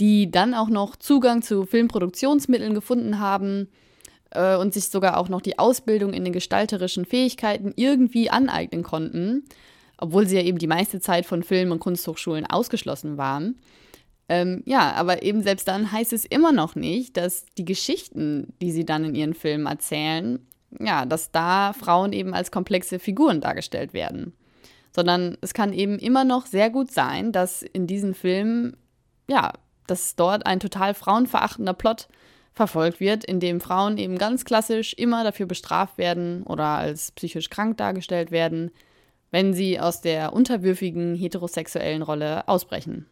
die 0.00 0.30
dann 0.30 0.54
auch 0.54 0.68
noch 0.68 0.96
Zugang 0.96 1.42
zu 1.42 1.66
Filmproduktionsmitteln 1.66 2.74
gefunden 2.74 3.18
haben 3.18 3.68
äh, 4.30 4.56
und 4.56 4.74
sich 4.74 4.88
sogar 4.88 5.16
auch 5.16 5.28
noch 5.28 5.40
die 5.40 5.58
Ausbildung 5.58 6.12
in 6.12 6.24
den 6.24 6.32
gestalterischen 6.32 7.04
Fähigkeiten 7.04 7.72
irgendwie 7.76 8.30
aneignen 8.30 8.82
konnten, 8.82 9.44
obwohl 9.96 10.26
sie 10.26 10.36
ja 10.36 10.42
eben 10.42 10.58
die 10.58 10.66
meiste 10.66 11.00
Zeit 11.00 11.26
von 11.26 11.42
Film- 11.42 11.72
und 11.72 11.80
Kunsthochschulen 11.80 12.46
ausgeschlossen 12.46 13.16
waren. 13.16 13.56
Ähm, 14.28 14.62
ja, 14.66 14.92
aber 14.92 15.22
eben 15.22 15.42
selbst 15.42 15.66
dann 15.68 15.90
heißt 15.90 16.12
es 16.12 16.24
immer 16.24 16.52
noch 16.52 16.74
nicht, 16.74 17.16
dass 17.16 17.46
die 17.56 17.64
Geschichten, 17.64 18.52
die 18.60 18.70
sie 18.70 18.84
dann 18.84 19.04
in 19.04 19.14
ihren 19.14 19.34
Filmen 19.34 19.66
erzählen, 19.66 20.46
ja, 20.78 21.06
dass 21.06 21.32
da 21.32 21.72
Frauen 21.72 22.12
eben 22.12 22.34
als 22.34 22.50
komplexe 22.50 22.98
Figuren 22.98 23.40
dargestellt 23.40 23.94
werden. 23.94 24.34
Sondern 24.94 25.38
es 25.40 25.54
kann 25.54 25.72
eben 25.72 25.98
immer 25.98 26.24
noch 26.24 26.44
sehr 26.44 26.68
gut 26.68 26.90
sein, 26.90 27.32
dass 27.32 27.62
in 27.62 27.86
diesen 27.86 28.14
Filmen, 28.14 28.76
ja, 29.28 29.52
dass 29.90 30.16
dort 30.16 30.46
ein 30.46 30.60
total 30.60 30.94
frauenverachtender 30.94 31.74
Plot 31.74 32.08
verfolgt 32.52 33.00
wird, 33.00 33.24
in 33.24 33.40
dem 33.40 33.60
Frauen 33.60 33.98
eben 33.98 34.18
ganz 34.18 34.44
klassisch 34.44 34.92
immer 34.94 35.24
dafür 35.24 35.46
bestraft 35.46 35.96
werden 35.96 36.42
oder 36.42 36.64
als 36.64 37.12
psychisch 37.12 37.50
krank 37.50 37.76
dargestellt 37.76 38.30
werden, 38.30 38.70
wenn 39.30 39.54
sie 39.54 39.78
aus 39.78 40.00
der 40.00 40.32
unterwürfigen 40.32 41.14
heterosexuellen 41.14 42.02
Rolle 42.02 42.48
ausbrechen. 42.48 43.06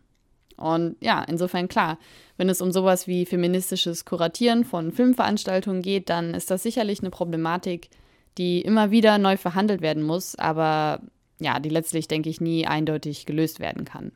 Und 0.56 0.96
ja, 1.00 1.22
insofern 1.22 1.68
klar, 1.68 1.98
wenn 2.38 2.48
es 2.48 2.60
um 2.60 2.72
sowas 2.72 3.06
wie 3.06 3.26
feministisches 3.26 4.04
Kuratieren 4.04 4.64
von 4.64 4.90
Filmveranstaltungen 4.90 5.82
geht, 5.82 6.08
dann 6.08 6.34
ist 6.34 6.50
das 6.50 6.62
sicherlich 6.62 7.00
eine 7.00 7.10
Problematik, 7.10 7.90
die 8.38 8.62
immer 8.62 8.90
wieder 8.90 9.18
neu 9.18 9.36
verhandelt 9.36 9.80
werden 9.80 10.02
muss, 10.02 10.34
aber 10.36 11.00
ja, 11.38 11.60
die 11.60 11.68
letztlich, 11.68 12.08
denke 12.08 12.30
ich, 12.30 12.40
nie 12.40 12.66
eindeutig 12.66 13.26
gelöst 13.26 13.60
werden 13.60 13.84
kann. 13.84 14.12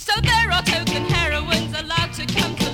So 0.00 0.18
there 0.22 0.50
are 0.50 0.62
token 0.62 1.04
heroines 1.04 1.78
allowed 1.78 2.14
to 2.14 2.24
come 2.24 2.56
to 2.56 2.69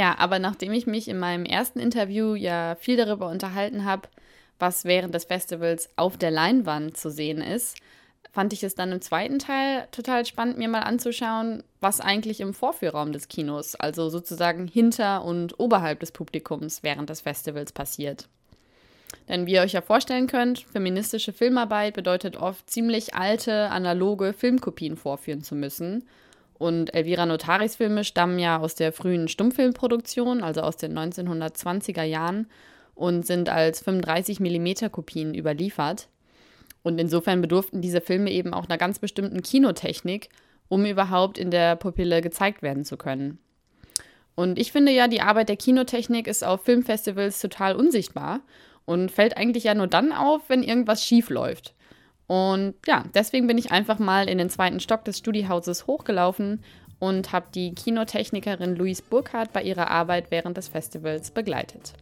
Ja, 0.00 0.16
aber 0.18 0.38
nachdem 0.38 0.72
ich 0.72 0.86
mich 0.86 1.08
in 1.08 1.18
meinem 1.18 1.44
ersten 1.44 1.78
Interview 1.78 2.34
ja 2.34 2.74
viel 2.76 2.96
darüber 2.96 3.28
unterhalten 3.28 3.84
habe, 3.84 4.08
was 4.58 4.86
während 4.86 5.14
des 5.14 5.24
Festivals 5.24 5.90
auf 5.96 6.16
der 6.16 6.30
Leinwand 6.30 6.96
zu 6.96 7.10
sehen 7.10 7.42
ist, 7.42 7.76
fand 8.32 8.54
ich 8.54 8.64
es 8.64 8.74
dann 8.74 8.92
im 8.92 9.02
zweiten 9.02 9.38
Teil 9.38 9.86
total 9.92 10.24
spannend, 10.24 10.56
mir 10.56 10.68
mal 10.68 10.84
anzuschauen, 10.84 11.62
was 11.82 12.00
eigentlich 12.00 12.40
im 12.40 12.54
Vorführraum 12.54 13.12
des 13.12 13.28
Kinos, 13.28 13.74
also 13.74 14.08
sozusagen 14.08 14.66
hinter 14.66 15.22
und 15.22 15.60
oberhalb 15.60 16.00
des 16.00 16.12
Publikums 16.12 16.82
während 16.82 17.10
des 17.10 17.20
Festivals 17.20 17.72
passiert. 17.72 18.26
Denn 19.28 19.44
wie 19.44 19.52
ihr 19.52 19.60
euch 19.60 19.74
ja 19.74 19.82
vorstellen 19.82 20.28
könnt, 20.28 20.60
feministische 20.60 21.34
Filmarbeit 21.34 21.92
bedeutet 21.92 22.38
oft 22.38 22.70
ziemlich 22.70 23.14
alte, 23.14 23.68
analoge 23.68 24.32
Filmkopien 24.32 24.96
vorführen 24.96 25.42
zu 25.42 25.54
müssen. 25.54 26.08
Und 26.60 26.92
Elvira 26.92 27.24
Notaris 27.24 27.76
Filme 27.76 28.04
stammen 28.04 28.38
ja 28.38 28.58
aus 28.58 28.74
der 28.74 28.92
frühen 28.92 29.28
Stummfilmproduktion, 29.28 30.42
also 30.42 30.60
aus 30.60 30.76
den 30.76 30.92
1920er 30.92 32.02
Jahren, 32.02 32.48
und 32.94 33.24
sind 33.24 33.48
als 33.48 33.80
35 33.80 34.40
mm 34.40 34.90
Kopien 34.92 35.34
überliefert. 35.34 36.08
Und 36.82 37.00
insofern 37.00 37.40
bedurften 37.40 37.80
diese 37.80 38.02
Filme 38.02 38.30
eben 38.30 38.52
auch 38.52 38.66
einer 38.68 38.76
ganz 38.76 38.98
bestimmten 38.98 39.40
Kinotechnik, 39.40 40.28
um 40.68 40.84
überhaupt 40.84 41.38
in 41.38 41.50
der 41.50 41.76
Pupille 41.76 42.20
gezeigt 42.20 42.60
werden 42.60 42.84
zu 42.84 42.98
können. 42.98 43.38
Und 44.34 44.58
ich 44.58 44.70
finde 44.70 44.92
ja, 44.92 45.08
die 45.08 45.22
Arbeit 45.22 45.48
der 45.48 45.56
Kinotechnik 45.56 46.26
ist 46.26 46.44
auf 46.44 46.62
Filmfestivals 46.62 47.40
total 47.40 47.74
unsichtbar 47.74 48.40
und 48.84 49.10
fällt 49.10 49.38
eigentlich 49.38 49.64
ja 49.64 49.72
nur 49.72 49.86
dann 49.86 50.12
auf, 50.12 50.42
wenn 50.48 50.62
irgendwas 50.62 51.02
schief 51.06 51.30
läuft. 51.30 51.74
Und 52.30 52.74
ja, 52.86 53.02
deswegen 53.12 53.48
bin 53.48 53.58
ich 53.58 53.72
einfach 53.72 53.98
mal 53.98 54.28
in 54.28 54.38
den 54.38 54.50
zweiten 54.50 54.78
Stock 54.78 55.04
des 55.04 55.18
Studiehauses 55.18 55.88
hochgelaufen 55.88 56.62
und 57.00 57.32
habe 57.32 57.46
die 57.52 57.74
Kinotechnikerin 57.74 58.76
Louise 58.76 59.02
Burkhardt 59.02 59.52
bei 59.52 59.64
ihrer 59.64 59.90
Arbeit 59.90 60.30
während 60.30 60.56
des 60.56 60.68
Festivals 60.68 61.32
begleitet. 61.32 61.94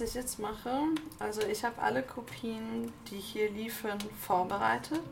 Was 0.00 0.08
ich 0.08 0.14
jetzt 0.14 0.38
mache, 0.38 0.80
also 1.18 1.42
ich 1.42 1.62
habe 1.62 1.78
alle 1.82 2.02
Kopien, 2.02 2.90
die 3.10 3.18
hier 3.18 3.50
liefen, 3.50 3.98
vorbereitet. 4.18 5.02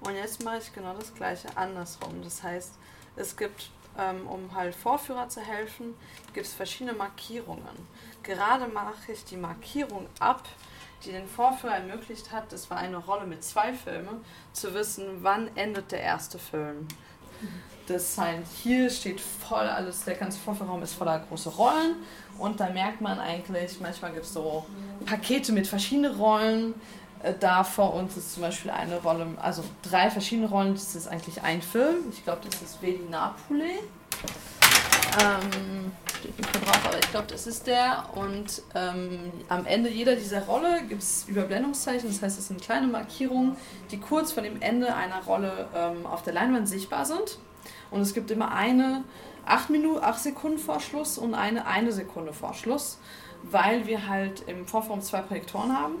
Und 0.00 0.16
jetzt 0.16 0.42
mache 0.42 0.58
ich 0.58 0.74
genau 0.74 0.94
das 0.94 1.14
gleiche 1.14 1.56
andersrum. 1.56 2.24
Das 2.24 2.42
heißt, 2.42 2.72
es 3.14 3.36
gibt, 3.36 3.70
ähm, 3.96 4.26
um 4.26 4.52
halt 4.52 4.74
Vorführer 4.74 5.28
zu 5.28 5.40
helfen, 5.40 5.94
gibt 6.34 6.44
es 6.44 6.54
verschiedene 6.54 6.94
Markierungen. 6.94 7.76
Gerade 8.24 8.66
mache 8.66 9.12
ich 9.12 9.24
die 9.24 9.36
Markierung 9.36 10.08
ab, 10.18 10.42
die 11.04 11.12
den 11.12 11.28
Vorführer 11.28 11.76
ermöglicht 11.76 12.32
hat, 12.32 12.50
das 12.50 12.68
war 12.68 12.78
eine 12.78 12.96
Rolle 12.96 13.28
mit 13.28 13.44
zwei 13.44 13.74
Filmen, 13.74 14.24
zu 14.52 14.74
wissen, 14.74 15.22
wann 15.22 15.56
endet 15.56 15.92
der 15.92 16.00
erste 16.00 16.40
Film. 16.40 16.88
Das 17.86 18.18
heißt, 18.18 18.42
hier 18.62 18.90
steht 18.90 19.20
voll 19.20 19.66
alles, 19.66 20.04
der 20.04 20.14
ganze 20.16 20.38
Vorführraum 20.38 20.82
ist 20.82 20.94
voller 20.94 21.20
große 21.28 21.50
Rollen 21.50 21.96
und 22.38 22.58
da 22.58 22.68
merkt 22.70 23.00
man 23.00 23.18
eigentlich, 23.20 23.80
manchmal 23.80 24.12
gibt 24.12 24.24
es 24.24 24.32
so 24.32 24.66
Pakete 25.04 25.52
mit 25.52 25.66
verschiedenen 25.66 26.14
Rollen. 26.16 26.74
Äh, 27.22 27.34
Da 27.38 27.62
vor 27.64 27.94
uns 27.94 28.16
ist 28.16 28.34
zum 28.34 28.42
Beispiel 28.42 28.70
eine 28.70 28.98
Rolle, 29.00 29.26
also 29.40 29.62
drei 29.88 30.10
verschiedene 30.10 30.48
Rollen, 30.48 30.74
das 30.74 30.94
ist 30.96 31.06
eigentlich 31.06 31.42
ein 31.42 31.62
Film. 31.62 31.96
Ich 32.10 32.24
glaube, 32.24 32.40
das 32.48 32.60
ist 32.60 32.82
Vedi 32.82 33.04
Napoli. 33.08 33.78
Ähm, 35.18 35.92
steht 36.18 36.36
nicht 36.38 36.52
mehr 36.52 36.62
drauf, 36.62 36.80
aber 36.86 36.98
ich 36.98 37.10
glaube, 37.10 37.26
das 37.28 37.46
ist 37.46 37.66
der. 37.66 38.04
Und 38.14 38.62
ähm, 38.74 39.32
am 39.48 39.64
Ende 39.64 39.88
jeder 39.88 40.14
dieser 40.14 40.42
Rolle 40.42 40.82
gibt 40.88 41.02
es 41.02 41.24
Überblendungszeichen, 41.26 42.10
das 42.10 42.20
heißt, 42.20 42.38
es 42.38 42.48
sind 42.48 42.60
kleine 42.60 42.86
Markierungen, 42.86 43.56
die 43.90 43.98
kurz 43.98 44.32
vor 44.32 44.42
dem 44.42 44.60
Ende 44.60 44.94
einer 44.94 45.22
Rolle 45.24 45.68
ähm, 45.74 46.04
auf 46.04 46.22
der 46.22 46.34
Leinwand 46.34 46.68
sichtbar 46.68 47.06
sind. 47.06 47.38
Und 47.90 48.00
es 48.00 48.14
gibt 48.14 48.30
immer 48.30 48.52
eine 48.52 49.04
8, 49.44 49.70
Minuten, 49.70 50.02
8 50.02 50.20
Sekunden 50.20 50.58
vor 50.58 50.80
Schluss 50.80 51.18
und 51.18 51.34
eine 51.34 51.66
1 51.66 51.94
Sekunde 51.94 52.32
vor 52.32 52.54
Schluss, 52.54 52.98
weil 53.42 53.86
wir 53.86 54.08
halt 54.08 54.42
im 54.48 54.66
Vorform 54.66 55.00
zwei 55.00 55.20
Projektoren 55.22 55.76
haben. 55.76 55.96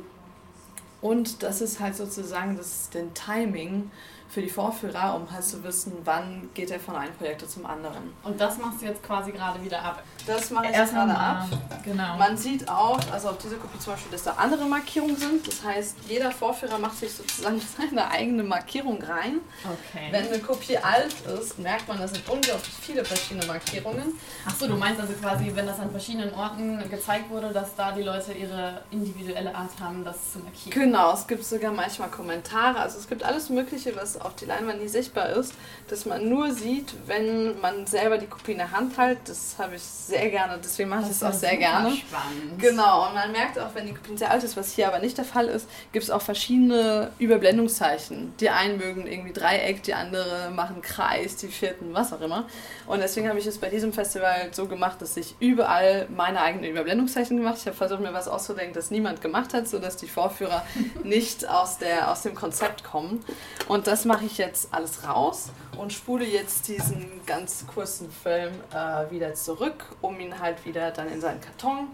Und 1.00 1.42
das 1.42 1.60
ist 1.60 1.80
halt 1.80 1.96
sozusagen 1.96 2.56
das 2.56 2.90
den 2.90 3.12
Timing 3.14 3.90
für 4.28 4.42
die 4.42 4.50
Vorführer, 4.50 5.14
um 5.14 5.30
halt 5.30 5.44
zu 5.44 5.62
wissen, 5.62 5.92
wann 6.04 6.50
geht 6.52 6.70
er 6.70 6.80
von 6.80 6.96
einem 6.96 7.14
Projekt 7.14 7.48
zum 7.48 7.64
anderen. 7.64 8.12
Und 8.24 8.40
das 8.40 8.58
machst 8.58 8.82
du 8.82 8.86
jetzt 8.86 9.02
quasi 9.02 9.30
gerade 9.32 9.62
wieder 9.62 9.82
ab. 9.82 10.02
Das 10.26 10.50
mache 10.50 10.66
ich 10.66 10.72
Erst 10.72 10.92
gerade 10.92 11.12
mal, 11.12 11.16
ab. 11.16 11.48
Genau. 11.84 12.16
Man 12.16 12.36
sieht 12.36 12.68
auch, 12.68 12.98
also 13.12 13.30
auf 13.30 13.38
dieser 13.38 13.56
Kopie 13.56 13.78
zum 13.78 13.92
Beispiel, 13.92 14.10
dass 14.12 14.24
da 14.24 14.32
andere 14.32 14.64
Markierungen 14.64 15.16
sind. 15.16 15.46
Das 15.46 15.62
heißt, 15.62 15.96
jeder 16.08 16.32
Vorführer 16.32 16.78
macht 16.78 16.98
sich 16.98 17.12
sozusagen 17.12 17.60
seine 17.78 18.10
eigene 18.10 18.42
Markierung 18.42 19.00
rein. 19.00 19.40
okay. 19.64 20.08
Wenn 20.10 20.26
eine 20.26 20.40
Kopie 20.40 20.76
alt 20.78 21.14
ist, 21.40 21.58
merkt 21.58 21.86
man, 21.86 21.98
das 21.98 22.12
sind 22.12 22.28
unglaublich 22.28 22.74
viele 22.80 23.04
verschiedene 23.04 23.46
Markierungen. 23.46 24.14
Achso, 24.44 24.66
du 24.66 24.76
meinst 24.76 25.00
also 25.00 25.12
quasi, 25.14 25.52
wenn 25.54 25.66
das 25.66 25.78
an 25.78 25.90
verschiedenen 25.90 26.34
Orten 26.34 26.82
gezeigt 26.90 27.30
wurde, 27.30 27.52
dass 27.52 27.74
da 27.76 27.92
die 27.92 28.02
Leute 28.02 28.32
ihre 28.32 28.82
individuelle 28.90 29.54
Art 29.54 29.70
haben, 29.80 30.04
das 30.04 30.32
zu 30.32 30.40
markieren. 30.40 30.72
Genau, 30.72 30.95
es 31.14 31.26
gibt 31.26 31.44
sogar 31.44 31.72
manchmal 31.72 32.08
Kommentare. 32.08 32.78
Also 32.78 32.98
es 32.98 33.08
gibt 33.08 33.22
alles 33.22 33.48
Mögliche, 33.50 33.94
was 33.96 34.20
auf 34.20 34.34
die 34.36 34.44
Leinwand 34.44 34.80
nie 34.80 34.88
sichtbar 34.88 35.30
ist, 35.30 35.54
dass 35.88 36.06
man 36.06 36.28
nur 36.28 36.52
sieht, 36.52 36.94
wenn 37.06 37.58
man 37.60 37.86
selber 37.86 38.18
die 38.18 38.26
Kopie 38.26 38.52
in 38.52 38.58
der 38.58 38.72
Hand 38.72 38.96
hält. 38.98 39.18
Das 39.26 39.56
habe 39.58 39.76
ich 39.76 39.82
sehr 39.82 40.30
gerne, 40.30 40.58
deswegen 40.62 40.88
mache 40.88 41.02
ich 41.02 41.18
das, 41.18 41.22
auch 41.22 41.32
sehr 41.32 41.56
gerne. 41.56 41.90
Spannend. 41.90 42.58
Genau, 42.58 43.06
und 43.06 43.14
man 43.14 43.32
merkt 43.32 43.58
auch, 43.58 43.74
wenn 43.74 43.86
die 43.86 43.94
Kopie 43.94 44.16
sehr 44.16 44.30
alt 44.30 44.42
ist, 44.44 44.56
was 44.56 44.72
hier 44.72 44.88
aber 44.88 44.98
nicht 44.98 45.16
der 45.18 45.24
Fall 45.24 45.46
ist, 45.46 45.68
gibt 45.92 46.04
es 46.04 46.10
auch 46.10 46.22
verschiedene 46.22 47.10
Überblendungszeichen. 47.18 48.34
Die 48.40 48.50
einen 48.50 48.78
mögen 48.78 49.06
irgendwie 49.06 49.32
Dreieck, 49.32 49.82
die 49.82 49.94
andere 49.94 50.50
machen 50.50 50.82
Kreis, 50.82 51.36
die 51.36 51.48
vierten, 51.48 51.94
was 51.94 52.12
auch 52.12 52.20
immer. 52.20 52.46
Und 52.86 53.00
deswegen 53.00 53.28
habe 53.28 53.38
ich 53.38 53.46
es 53.46 53.58
bei 53.58 53.68
diesem 53.68 53.92
Festival 53.92 54.48
so 54.52 54.66
gemacht, 54.66 55.00
dass 55.02 55.16
ich 55.16 55.34
überall 55.40 56.06
meine 56.14 56.40
eigenen 56.40 56.70
Überblendungszeichen 56.70 57.36
gemacht 57.36 57.54
habe. 57.54 57.60
Ich 57.60 57.66
habe 57.66 57.76
versucht, 57.76 58.00
mir 58.00 58.12
was 58.12 58.28
auszudenken, 58.28 58.74
das 58.74 58.90
niemand 58.90 59.20
gemacht 59.20 59.54
hat, 59.54 59.68
sodass 59.68 59.96
die 59.96 60.08
Vorführer 60.08 60.64
nicht 61.04 61.48
aus, 61.48 61.78
der, 61.78 62.10
aus 62.10 62.22
dem 62.22 62.34
Konzept 62.34 62.84
kommen. 62.84 63.24
Und 63.68 63.86
das 63.86 64.04
mache 64.04 64.24
ich 64.24 64.38
jetzt 64.38 64.72
alles 64.72 65.06
raus 65.06 65.50
und 65.76 65.92
spule 65.92 66.24
jetzt 66.24 66.68
diesen 66.68 67.20
ganz 67.26 67.66
kurzen 67.66 68.10
Film 68.10 68.52
äh, 68.72 69.10
wieder 69.10 69.34
zurück, 69.34 69.96
um 70.00 70.18
ihn 70.20 70.38
halt 70.38 70.64
wieder 70.64 70.90
dann 70.90 71.08
in 71.08 71.20
seinen 71.20 71.40
Karton 71.40 71.88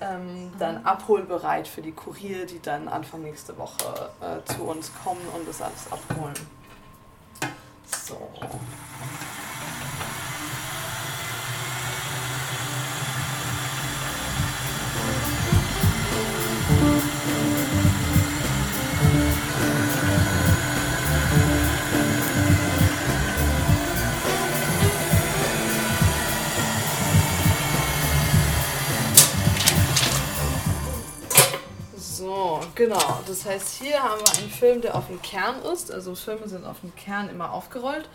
ähm, 0.00 0.52
dann 0.58 0.84
abholbereit 0.84 1.66
für 1.66 1.82
die 1.82 1.92
Kurier, 1.92 2.46
die 2.46 2.60
dann 2.60 2.88
Anfang 2.88 3.22
nächste 3.22 3.56
Woche 3.58 4.10
äh, 4.20 4.52
zu 4.52 4.62
uns 4.62 4.92
kommen 5.02 5.20
und 5.34 5.48
das 5.48 5.62
alles 5.62 5.90
abholen. 5.90 6.34
So. 7.84 8.30
Genau. 32.78 33.20
Das 33.26 33.44
heißt, 33.44 33.82
hier 33.82 34.02
haben 34.02 34.20
wir 34.20 34.40
einen 34.40 34.50
Film, 34.50 34.80
der 34.80 34.94
auf 34.94 35.08
dem 35.08 35.20
Kern 35.20 35.56
ist. 35.74 35.92
Also 35.92 36.14
Filme 36.14 36.48
sind 36.48 36.64
auf 36.64 36.80
dem 36.80 36.94
Kern 36.96 37.28
immer 37.28 37.52
aufgerollt. 37.52 38.08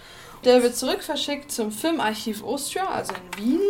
Der 0.44 0.64
wird 0.64 0.76
zurückverschickt 0.76 1.52
zum 1.52 1.72
Filmarchiv 1.72 2.44
Austria, 2.44 2.88
also 2.88 3.14
in 3.14 3.44
Wien. 3.44 3.62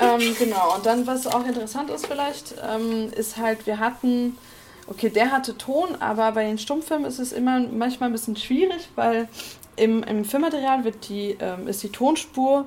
Ähm, 0.00 0.34
genau. 0.38 0.76
Und 0.76 0.86
dann, 0.86 1.06
was 1.06 1.26
auch 1.26 1.44
interessant 1.44 1.90
ist 1.90 2.06
vielleicht, 2.06 2.54
ähm, 2.66 3.12
ist 3.12 3.36
halt, 3.36 3.66
wir 3.66 3.78
hatten, 3.78 4.38
okay, 4.86 5.10
der 5.10 5.30
hatte 5.30 5.58
Ton, 5.58 5.96
aber 6.00 6.32
bei 6.32 6.44
den 6.44 6.58
Stummfilmen 6.58 7.06
ist 7.06 7.18
es 7.18 7.32
immer 7.32 7.60
manchmal 7.60 8.08
ein 8.08 8.12
bisschen 8.12 8.36
schwierig, 8.36 8.88
weil 8.94 9.28
im, 9.76 10.02
im 10.04 10.24
Filmmaterial 10.24 10.84
wird 10.84 11.08
die, 11.08 11.36
ähm, 11.40 11.68
ist 11.68 11.82
die 11.82 11.90
Tonspur 11.90 12.66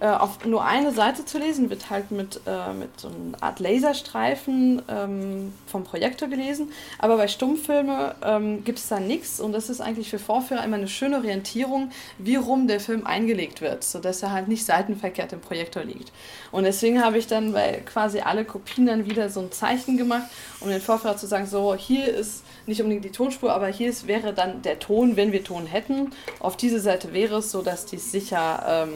äh, 0.00 0.08
auf 0.08 0.44
nur 0.44 0.64
eine 0.64 0.92
Seite 0.92 1.24
zu 1.24 1.38
lesen, 1.38 1.70
wird 1.70 1.88
halt 1.90 2.10
mit, 2.10 2.40
äh, 2.46 2.72
mit 2.72 2.98
so 2.98 3.08
einer 3.08 3.42
Art 3.42 3.60
Laserstreifen 3.60 4.82
ähm, 4.88 5.52
vom 5.66 5.84
Projektor 5.84 6.28
gelesen. 6.28 6.72
Aber 6.98 7.16
bei 7.16 7.28
Stummfilme 7.28 8.14
ähm, 8.24 8.64
gibt 8.64 8.78
es 8.80 8.88
da 8.88 8.98
nichts 8.98 9.40
und 9.40 9.52
das 9.52 9.70
ist 9.70 9.80
eigentlich 9.80 10.10
für 10.10 10.18
Vorführer 10.18 10.64
immer 10.64 10.76
eine 10.76 10.88
schöne 10.88 11.16
Orientierung, 11.18 11.90
wie 12.18 12.36
rum 12.36 12.66
der 12.66 12.80
Film 12.80 13.06
eingelegt 13.06 13.60
wird, 13.60 13.84
sodass 13.84 14.22
er 14.22 14.32
halt 14.32 14.48
nicht 14.48 14.66
seitenverkehrt 14.66 15.32
im 15.32 15.40
Projektor 15.40 15.84
liegt. 15.84 16.12
Und 16.50 16.64
deswegen 16.64 17.02
habe 17.02 17.18
ich 17.18 17.26
dann 17.26 17.52
bei 17.52 17.82
quasi 17.86 18.20
alle 18.20 18.44
Kopien 18.44 18.86
dann 18.86 19.08
wieder 19.08 19.30
so 19.30 19.40
ein 19.40 19.52
Zeichen 19.52 19.96
gemacht, 19.96 20.28
um 20.60 20.68
den 20.68 20.80
Vorführer 20.80 21.16
zu 21.16 21.26
sagen, 21.26 21.46
so 21.46 21.74
hier 21.74 22.06
ist 22.06 22.42
nicht 22.66 22.80
unbedingt 22.80 23.04
die 23.04 23.10
Tonspur, 23.10 23.52
aber 23.52 23.68
hier 23.68 23.88
ist, 23.88 24.06
wäre 24.06 24.32
dann 24.32 24.62
der 24.62 24.78
Ton, 24.78 25.16
wenn 25.16 25.32
wir 25.32 25.44
Ton 25.44 25.66
hätten. 25.66 26.10
Auf 26.40 26.56
diese 26.56 26.80
Seite 26.80 27.12
wäre 27.12 27.38
es 27.38 27.50
so, 27.50 27.62
dass 27.62 27.86
die 27.86 27.98
sicher 27.98 28.86
ähm, 28.88 28.94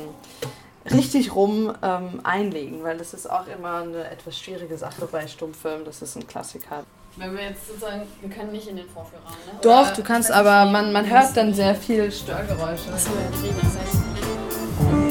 richtig 0.93 1.35
rum 1.35 1.73
ähm, 1.83 2.21
einlegen, 2.25 2.83
weil 2.83 2.97
das 2.99 3.15
ist 3.15 3.29
auch 3.31 3.47
immer 3.47 3.83
eine 3.83 4.11
etwas 4.11 4.39
schwierige 4.39 4.77
Sache 4.79 5.07
bei 5.11 5.27
Stummfilmen. 5.27 5.85
Das 5.85 6.03
ist 6.03 6.17
ein 6.17 6.27
Klassiker. 6.27 6.85
Wenn 7.17 7.37
wir 7.37 7.43
jetzt 7.45 7.67
sozusagen, 7.67 8.03
wir 8.21 8.31
können 8.31 8.53
nicht 8.53 8.69
in 8.69 8.77
den 8.77 8.89
Vorführer, 8.89 9.21
ne? 9.31 9.59
Doch, 9.63 9.87
Oder- 9.89 9.93
du 9.97 10.03
kannst, 10.05 10.31
aber 10.31 10.65
nicht, 10.65 10.73
man, 10.73 10.93
man 10.93 11.11
hört 11.11 11.37
dann 11.37 11.53
sehr 11.53 11.75
viel 11.75 12.11
Störgeräusche. 12.13 12.93
Achso, 12.93 13.11
ja, 13.11 13.51
das 13.61 13.77
heißt, 13.77 14.03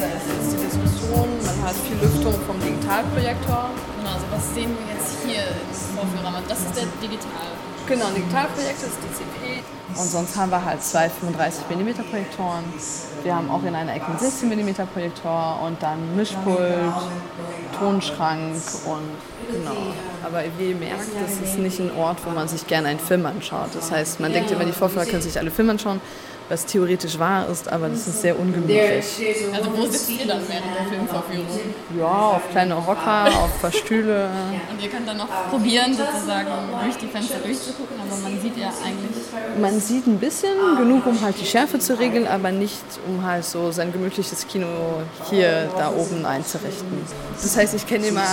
Da 0.00 0.06
ist 0.06 0.28
jetzt 0.28 0.52
die 0.52 0.64
Diskussion, 0.64 1.28
man 1.44 1.62
hat 1.68 1.74
viel 1.76 1.96
Lüftung 2.00 2.32
vom 2.46 2.58
Digitalprojektor. 2.60 3.70
genau, 3.98 4.10
also 4.14 4.24
was 4.30 4.54
sehen 4.54 4.70
wir 4.78 4.94
jetzt 4.94 4.97
Vorführer? 5.98 6.42
Das 6.48 6.58
ist 6.60 6.76
der 6.76 6.84
Digital. 7.02 7.50
Genau, 7.88 8.06
ein 8.06 8.14
Digitalprojektor 8.14 8.88
ist 8.88 8.98
DCP. 9.02 9.64
Und 9.96 10.06
sonst 10.08 10.36
haben 10.36 10.50
wir 10.50 10.64
halt 10.64 10.82
zwei 10.82 11.08
35 11.08 11.64
mm 11.70 11.88
Projektoren. 12.10 12.64
Wir 13.24 13.34
haben 13.34 13.50
auch 13.50 13.62
in 13.64 13.74
einer 13.74 13.94
Ecke 13.94 14.06
einen 14.06 14.18
16 14.18 14.48
mm 14.48 14.86
Projektor 14.92 15.60
und 15.64 15.82
dann 15.82 16.14
Mischpult, 16.14 16.92
Tonschrank 17.78 18.54
und 18.84 19.50
genau. 19.50 19.76
Aber 20.24 20.42
wie 20.58 20.70
ihr 20.70 20.76
merkt, 20.76 21.08
das 21.20 21.48
ist 21.48 21.58
nicht 21.58 21.80
ein 21.80 21.90
Ort, 21.96 22.18
wo 22.24 22.30
man 22.30 22.46
sich 22.46 22.66
gerne 22.66 22.88
einen 22.88 23.00
Film 23.00 23.26
anschaut. 23.26 23.70
Das 23.74 23.90
heißt, 23.90 24.20
man 24.20 24.32
denkt 24.32 24.50
immer, 24.50 24.64
die 24.64 24.72
Vorführer 24.72 25.06
können 25.06 25.22
sich 25.22 25.38
alle 25.38 25.50
Filme 25.50 25.72
anschauen, 25.72 26.00
was 26.48 26.64
theoretisch 26.64 27.18
wahr 27.18 27.48
ist, 27.48 27.70
aber 27.70 27.88
das 27.88 28.06
ist 28.06 28.22
sehr 28.22 28.38
ungemütlich. 28.38 29.04
Also 29.52 29.76
wo 29.76 29.86
sitzt 29.86 30.10
ihr 30.10 30.26
dann 30.26 30.40
während 30.48 30.66
der 30.78 30.86
Filmvorführung? 30.88 31.46
Ja, 31.98 32.06
auf 32.06 32.50
kleine 32.50 32.74
Hocker, 32.74 33.26
auf 33.26 33.54
ein 33.54 33.60
paar 33.60 33.72
Stühle. 33.72 34.30
Und 34.70 34.82
ihr 34.82 34.88
könnt 34.88 35.06
dann 35.06 35.18
noch 35.18 35.28
probieren, 35.50 35.94
sozusagen 35.94 36.48
durch 36.82 36.96
die 36.96 37.06
Fenster 37.06 37.38
durchzugucken, 37.44 37.96
aber 38.00 38.20
man 38.22 38.40
sieht 38.40 38.56
ja 38.56 38.68
eigentlich. 38.68 39.60
Man 39.60 39.80
sieht 39.80 40.06
ein 40.06 40.18
bisschen, 40.18 40.76
genug 40.76 41.06
um 41.06 41.20
halt 41.20 41.38
die 41.40 41.46
Schärfe 41.46 41.78
zu 41.78 41.98
regeln, 41.98 42.26
aber 42.26 42.50
nicht 42.50 42.84
um 43.06 43.24
halt 43.24 43.44
so 43.44 43.70
sein 43.70 43.92
gemütliches 43.92 44.46
Kino 44.46 44.66
hier 45.28 45.70
da 45.76 45.90
oben 45.90 46.24
einzurichten. 46.24 47.02
Das 47.40 47.56
heißt, 47.56 47.74
ich 47.74 47.86
kenne 47.86 48.06
immer 48.06 48.24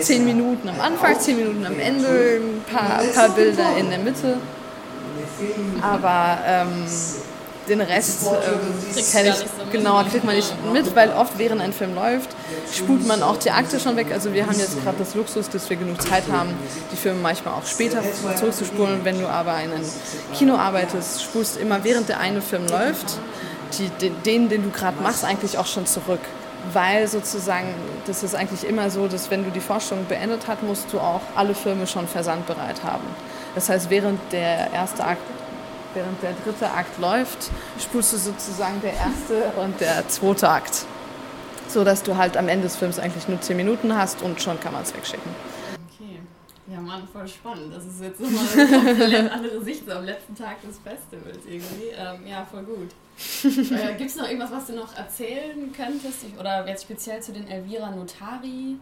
zehn 0.00 0.24
Minuten 0.24 0.68
am 0.68 0.80
Anfang, 0.80 1.18
zehn 1.18 1.36
Minuten 1.36 1.64
am 1.64 1.78
Ende, 1.78 2.40
ein 2.40 2.64
paar, 2.72 2.98
ein 2.98 3.12
paar 3.12 3.28
Bilder 3.30 3.76
in 3.78 3.90
der 3.90 3.98
Mitte. 3.98 4.38
Aber 5.80 6.38
ähm, 6.46 6.84
den 7.68 7.80
Rest 7.80 8.26
ähm, 8.26 8.92
Kriegst 8.92 9.12
kenn 9.12 9.24
du 9.24 9.30
ich, 9.30 9.36
so 9.36 10.10
kriegt 10.10 10.24
man 10.24 10.36
nicht 10.36 10.52
mit, 10.72 10.94
weil 10.96 11.10
oft 11.10 11.38
während 11.38 11.60
ein 11.60 11.72
Film 11.72 11.94
läuft, 11.94 12.30
spult 12.72 13.06
man 13.06 13.22
auch 13.22 13.36
die 13.36 13.50
Akte 13.50 13.78
schon 13.78 13.96
weg. 13.96 14.08
Also 14.12 14.32
wir 14.32 14.46
haben 14.46 14.58
jetzt 14.58 14.82
gerade 14.82 14.98
das 14.98 15.14
Luxus, 15.14 15.48
dass 15.48 15.68
wir 15.70 15.76
genug 15.76 16.00
Zeit 16.02 16.24
haben, 16.30 16.50
die 16.92 16.96
Filme 16.96 17.20
manchmal 17.20 17.54
auch 17.54 17.66
später 17.66 18.02
zurückzuspulen. 18.36 19.04
Wenn 19.04 19.20
du 19.20 19.28
aber 19.28 19.60
in 19.62 19.72
einem 19.72 19.84
Kino 20.34 20.56
arbeitest, 20.56 21.22
spulst 21.22 21.58
immer 21.58 21.84
während 21.84 22.08
der 22.08 22.20
eine 22.20 22.42
Film 22.42 22.66
läuft, 22.68 23.18
die, 23.78 23.88
den, 24.24 24.48
den, 24.48 24.62
du 24.62 24.70
gerade 24.70 25.00
machst, 25.02 25.24
eigentlich 25.24 25.58
auch 25.58 25.66
schon 25.66 25.86
zurück. 25.86 26.20
Weil 26.72 27.08
sozusagen, 27.08 27.68
das 28.06 28.22
ist 28.22 28.34
eigentlich 28.34 28.68
immer 28.68 28.90
so, 28.90 29.08
dass 29.08 29.30
wenn 29.30 29.44
du 29.44 29.50
die 29.50 29.60
Vorstellung 29.60 30.04
beendet 30.06 30.42
hast, 30.46 30.62
musst 30.62 30.92
du 30.92 31.00
auch 31.00 31.22
alle 31.34 31.54
Filme 31.54 31.86
schon 31.86 32.06
versandbereit 32.06 32.84
haben. 32.84 33.04
Das 33.54 33.68
heißt, 33.70 33.88
während 33.88 34.20
der 34.32 34.70
erste 34.72 35.04
Akt 35.04 35.22
Während 35.94 36.22
der 36.22 36.32
dritte 36.44 36.70
Akt 36.70 36.98
läuft, 36.98 37.50
spulst 37.80 38.12
du 38.12 38.16
sozusagen 38.16 38.80
der 38.80 38.92
erste 38.92 39.60
und 39.60 39.80
der 39.80 40.06
zweite 40.08 40.48
Akt. 40.48 40.86
So 41.68 41.84
dass 41.84 42.02
du 42.02 42.16
halt 42.16 42.36
am 42.36 42.48
Ende 42.48 42.64
des 42.64 42.76
Films 42.76 42.98
eigentlich 42.98 43.28
nur 43.28 43.40
10 43.40 43.56
Minuten 43.56 43.96
hast 43.96 44.22
und 44.22 44.40
schon 44.40 44.58
kann 44.60 44.72
man 44.72 44.82
es 44.82 44.94
wegschicken. 44.94 45.30
Okay. 45.94 46.20
Ja, 46.68 46.80
Mann, 46.80 47.08
voll 47.12 47.26
spannend. 47.26 47.74
Das 47.74 47.84
ist 47.84 48.00
jetzt 48.00 48.20
nochmal 48.20 48.44
eine 48.52 48.94
komplett 48.94 49.32
andere 49.32 49.64
Sicht 49.64 49.84
so 49.86 49.92
am 49.92 50.04
letzten 50.04 50.34
Tag 50.36 50.62
des 50.62 50.78
Festivals 50.78 51.38
irgendwie. 51.48 51.88
Ähm, 51.96 52.26
ja, 52.26 52.44
voll 52.44 52.62
gut. 52.62 52.90
äh, 53.44 53.94
Gibt 53.96 54.10
es 54.10 54.16
noch 54.16 54.26
irgendwas, 54.26 54.52
was 54.52 54.66
du 54.66 54.74
noch 54.74 54.96
erzählen 54.96 55.72
könntest? 55.76 56.24
Oder 56.38 56.66
jetzt 56.66 56.84
speziell 56.84 57.20
zu 57.20 57.32
den 57.32 57.48
Elvira 57.48 57.90
Notari? 57.90 58.76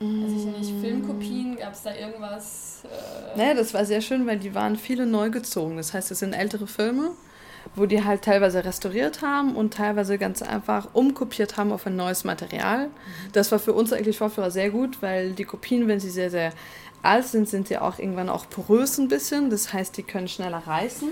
Weiß 0.00 0.30
ich 0.30 0.58
nicht, 0.70 0.80
Filmkopien, 0.80 1.56
gab 1.56 1.72
es 1.72 1.82
da 1.82 1.94
irgendwas? 1.94 2.82
Äh, 2.84 3.36
Naja, 3.36 3.54
das 3.54 3.74
war 3.74 3.84
sehr 3.84 4.00
schön, 4.00 4.26
weil 4.26 4.38
die 4.38 4.54
waren 4.54 4.76
viele 4.76 5.06
neu 5.06 5.30
gezogen. 5.30 5.76
Das 5.76 5.92
heißt, 5.92 6.10
es 6.12 6.20
sind 6.20 6.34
ältere 6.34 6.68
Filme, 6.68 7.10
wo 7.74 7.84
die 7.86 8.04
halt 8.04 8.22
teilweise 8.22 8.64
restauriert 8.64 9.22
haben 9.22 9.56
und 9.56 9.74
teilweise 9.74 10.16
ganz 10.16 10.40
einfach 10.42 10.88
umkopiert 10.94 11.56
haben 11.56 11.72
auf 11.72 11.86
ein 11.86 11.96
neues 11.96 12.22
Material. 12.24 12.90
Das 13.32 13.50
war 13.50 13.58
für 13.58 13.72
uns 13.72 13.92
eigentlich 13.92 14.18
Vorführer 14.18 14.52
sehr 14.52 14.70
gut, 14.70 15.02
weil 15.02 15.32
die 15.32 15.44
Kopien, 15.44 15.88
wenn 15.88 15.98
sie 15.98 16.10
sehr, 16.10 16.30
sehr 16.30 16.52
alt 17.02 17.26
sind, 17.26 17.48
sind 17.48 17.66
sie 17.68 17.78
auch 17.78 17.98
irgendwann 17.98 18.28
auch 18.28 18.48
porös 18.48 18.98
ein 18.98 19.08
bisschen. 19.08 19.50
Das 19.50 19.72
heißt, 19.72 19.96
die 19.96 20.02
können 20.04 20.28
schneller 20.28 20.62
reißen. 20.64 21.08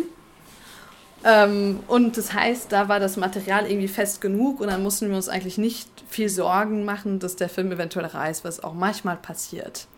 Ähm, 1.27 1.81
und 1.89 2.17
das 2.17 2.33
heißt, 2.33 2.71
da 2.71 2.89
war 2.89 3.01
das 3.01 3.17
Material 3.17 3.69
irgendwie 3.69 3.89
fest 3.89 4.21
genug 4.21 4.61
und 4.61 4.69
dann 4.69 4.83
mussten 4.83 5.09
wir 5.09 5.17
uns 5.17 5.29
eigentlich 5.29 5.59
nicht 5.59 5.89
viel 6.09 6.29
Sorgen 6.29 6.85
machen, 6.85 7.19
dass 7.19 7.35
der 7.35 7.49
Film 7.49 7.73
eventuell 7.73 8.07
reißt, 8.07 8.45
was 8.45 8.63
auch 8.63 8.75
manchmal 8.75 9.17
passiert. 9.17 9.89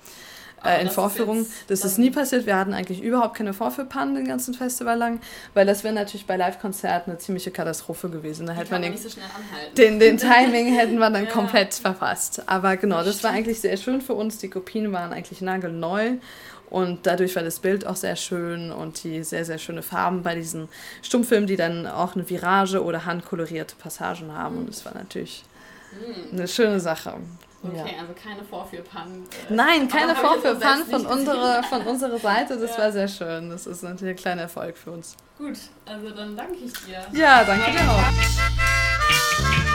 Äh, 0.64 0.82
in 0.82 0.90
Vorführungen. 0.90 1.46
Das 1.68 1.84
ist 1.84 1.98
nie 1.98 2.10
passiert. 2.10 2.46
Wir 2.46 2.56
hatten 2.56 2.72
eigentlich 2.72 3.00
überhaupt 3.00 3.36
keine 3.36 3.52
Vorführpannen 3.54 4.16
den 4.16 4.26
ganzen 4.26 4.54
Festival 4.54 4.98
lang, 4.98 5.20
weil 5.54 5.66
das 5.66 5.84
wäre 5.84 5.94
natürlich 5.94 6.26
bei 6.26 6.36
Live-Konzerten 6.36 7.12
eine 7.12 7.18
ziemliche 7.18 7.50
Katastrophe 7.52 8.08
gewesen. 8.10 8.46
Da 8.46 8.54
hätte 8.54 8.72
man 8.72 8.82
den, 8.82 8.96
so 8.96 9.08
den, 9.76 10.00
den 10.00 10.16
Timing 10.18 10.74
hätten 10.74 10.98
wir 10.98 11.10
dann 11.10 11.26
Ja. 11.26 11.30
komplett 11.30 11.74
verpasst. 11.74 12.42
Aber 12.46 12.76
genau, 12.76 13.04
das 13.04 13.22
war 13.22 13.30
eigentlich 13.30 13.60
sehr 13.60 13.76
schön 13.76 14.00
für 14.00 14.14
uns. 14.14 14.38
Die 14.38 14.50
Kopien 14.50 14.92
waren 14.92 15.12
eigentlich 15.12 15.40
nagelneu 15.42 16.14
und 16.70 17.06
dadurch 17.06 17.34
war 17.36 17.42
das 17.42 17.58
Bild 17.60 17.86
auch 17.86 17.96
sehr 17.96 18.16
schön 18.16 18.70
und 18.72 19.02
die 19.04 19.22
sehr, 19.24 19.44
sehr 19.44 19.58
schöne 19.58 19.82
Farben 19.82 20.22
bei 20.22 20.34
diesen 20.34 20.68
Stummfilmen, 21.02 21.46
die 21.46 21.56
dann 21.56 21.86
auch 21.86 22.14
eine 22.14 22.28
Virage 22.28 22.82
oder 22.82 23.04
handkolorierte 23.06 23.76
Passagen 23.76 24.32
haben. 24.34 24.58
Und 24.58 24.68
das 24.68 24.84
war 24.84 24.94
natürlich 24.94 25.44
eine 26.32 26.46
schöne 26.48 26.80
Sache. 26.80 27.14
Okay, 27.64 27.76
Ja. 27.76 27.84
also 28.02 28.12
keine 28.22 28.44
Vorführpannen. 28.44 29.24
äh, 29.50 29.52
Nein, 29.52 29.88
keine 29.88 30.14
Vorführpannen 30.14 30.86
von 30.86 31.04
unserer, 31.06 31.62
von 31.64 31.82
unserer 31.82 32.18
Seite. 32.18 32.56
Das 32.56 32.70
Ja. 32.76 32.84
war 32.84 32.92
sehr 32.92 33.08
schön. 33.08 33.50
Das 33.50 33.66
ist 33.66 33.82
natürlich 33.82 34.14
ein 34.16 34.20
kleiner 34.22 34.42
Erfolg 34.42 34.76
für 34.76 34.92
uns. 34.92 35.16
Gut, 35.38 35.56
also 35.84 36.10
dann 36.10 36.36
danke 36.36 36.54
ich 36.64 36.72
dir. 36.84 37.00
Ja, 37.12 37.42
danke 37.44 37.72
dir 37.72 37.80
auch. 37.90 39.67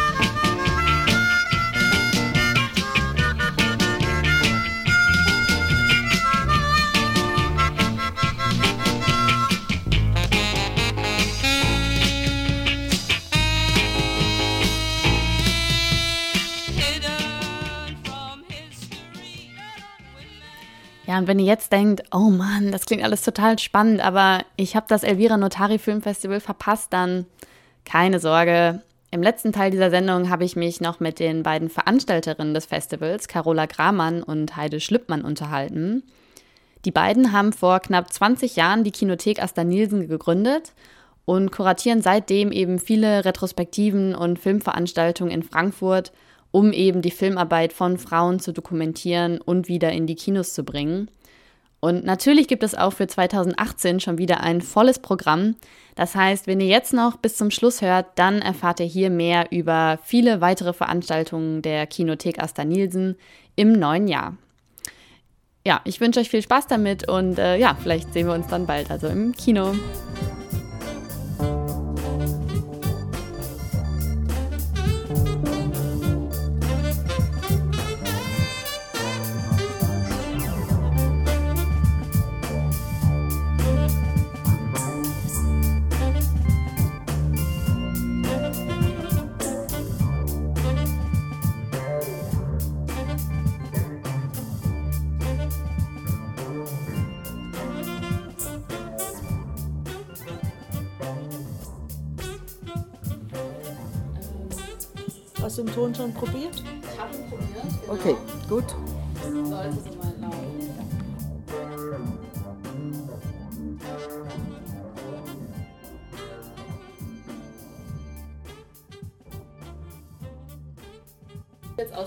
Ja, 21.14 21.20
und 21.20 21.28
wenn 21.28 21.38
ihr 21.38 21.46
jetzt 21.46 21.72
denkt, 21.72 22.02
oh 22.12 22.32
Mann, 22.32 22.72
das 22.72 22.88
klingt 22.88 23.04
alles 23.04 23.22
total 23.22 23.60
spannend, 23.60 24.04
aber 24.04 24.40
ich 24.56 24.76
habe 24.76 24.88
das 24.90 25.04
Elvira 25.04 25.38
Notari 25.38 25.78
Filmfestival 25.78 26.40
verpasst, 26.40 26.92
dann 26.92 27.28
keine 27.86 28.20
Sorge. 28.20 28.82
Im 29.12 29.22
letzten 29.22 29.52
Teil 29.52 29.70
dieser 29.70 29.92
Sendung 29.92 30.32
habe 30.32 30.44
ich 30.44 30.56
mich 30.56 30.82
noch 30.82 31.00
mit 31.00 31.20
den 31.20 31.44
beiden 31.44 31.70
Veranstalterinnen 31.70 32.56
des 32.56 32.66
Festivals, 32.66 33.28
Carola 33.28 33.68
Gramann 33.68 34.24
und 34.24 34.56
Heide 34.56 34.80
Schlüppmann, 34.80 35.22
unterhalten. 35.24 36.02
Die 36.84 36.90
beiden 36.90 37.32
haben 37.32 37.54
vor 37.54 37.80
knapp 37.80 38.12
20 38.12 38.56
Jahren 38.56 38.84
die 38.84 38.90
Kinothek 38.90 39.40
Asta 39.40 39.64
Nielsen 39.64 40.08
gegründet 40.08 40.74
und 41.26 41.52
kuratieren 41.52 42.02
seitdem 42.02 42.52
eben 42.52 42.80
viele 42.80 43.24
Retrospektiven 43.24 44.16
und 44.16 44.40
Filmveranstaltungen 44.40 45.32
in 45.32 45.44
Frankfurt 45.44 46.12
um 46.54 46.72
eben 46.72 47.02
die 47.02 47.12
Filmarbeit 47.12 47.74
von 47.74 47.98
Frauen 47.98 48.40
zu 48.40 48.54
dokumentieren 48.54 49.42
und 49.42 49.68
wieder 49.68 49.92
in 49.92 50.06
die 50.06 50.16
Kinos 50.16 50.54
zu 50.54 50.64
bringen. 50.64 51.10
Und 51.80 52.06
natürlich 52.06 52.48
gibt 52.48 52.64
es 52.64 52.76
auch 52.76 52.94
für 52.94 53.08
2018 53.08 54.00
schon 54.00 54.18
wieder 54.20 54.40
ein 54.42 54.62
volles 54.62 55.00
Programm. 55.00 55.56
Das 55.96 56.16
heißt, 56.16 56.46
wenn 56.46 56.62
ihr 56.62 56.68
jetzt 56.68 56.94
noch 56.94 57.18
bis 57.18 57.36
zum 57.36 57.50
Schluss 57.50 57.82
hört, 57.82 58.06
dann 58.16 58.40
erfahrt 58.42 58.80
ihr 58.80 58.86
hier 58.86 59.10
mehr 59.10 59.52
über 59.52 60.00
viele 60.04 60.42
weitere 60.42 60.74
Veranstaltungen 60.74 61.64
der 61.64 61.88
Kinothek 61.88 62.42
Asta 62.42 62.64
Nielsen 62.64 63.18
im 63.56 63.74
neuen 63.74 64.08
Jahr. 64.08 64.38
Ja, 65.66 65.82
ich 65.86 66.00
wünsche 66.00 66.20
euch 66.20 66.30
viel 66.30 66.44
Spaß 66.44 66.68
damit 66.68 67.10
und 67.10 67.40
äh, 67.40 67.58
ja, 67.58 67.76
vielleicht 67.82 68.14
sehen 68.14 68.28
wir 68.28 68.34
uns 68.34 68.48
dann 68.48 68.68
bald, 68.68 68.92
also 68.92 69.08
im 69.08 69.34
Kino. 69.34 69.74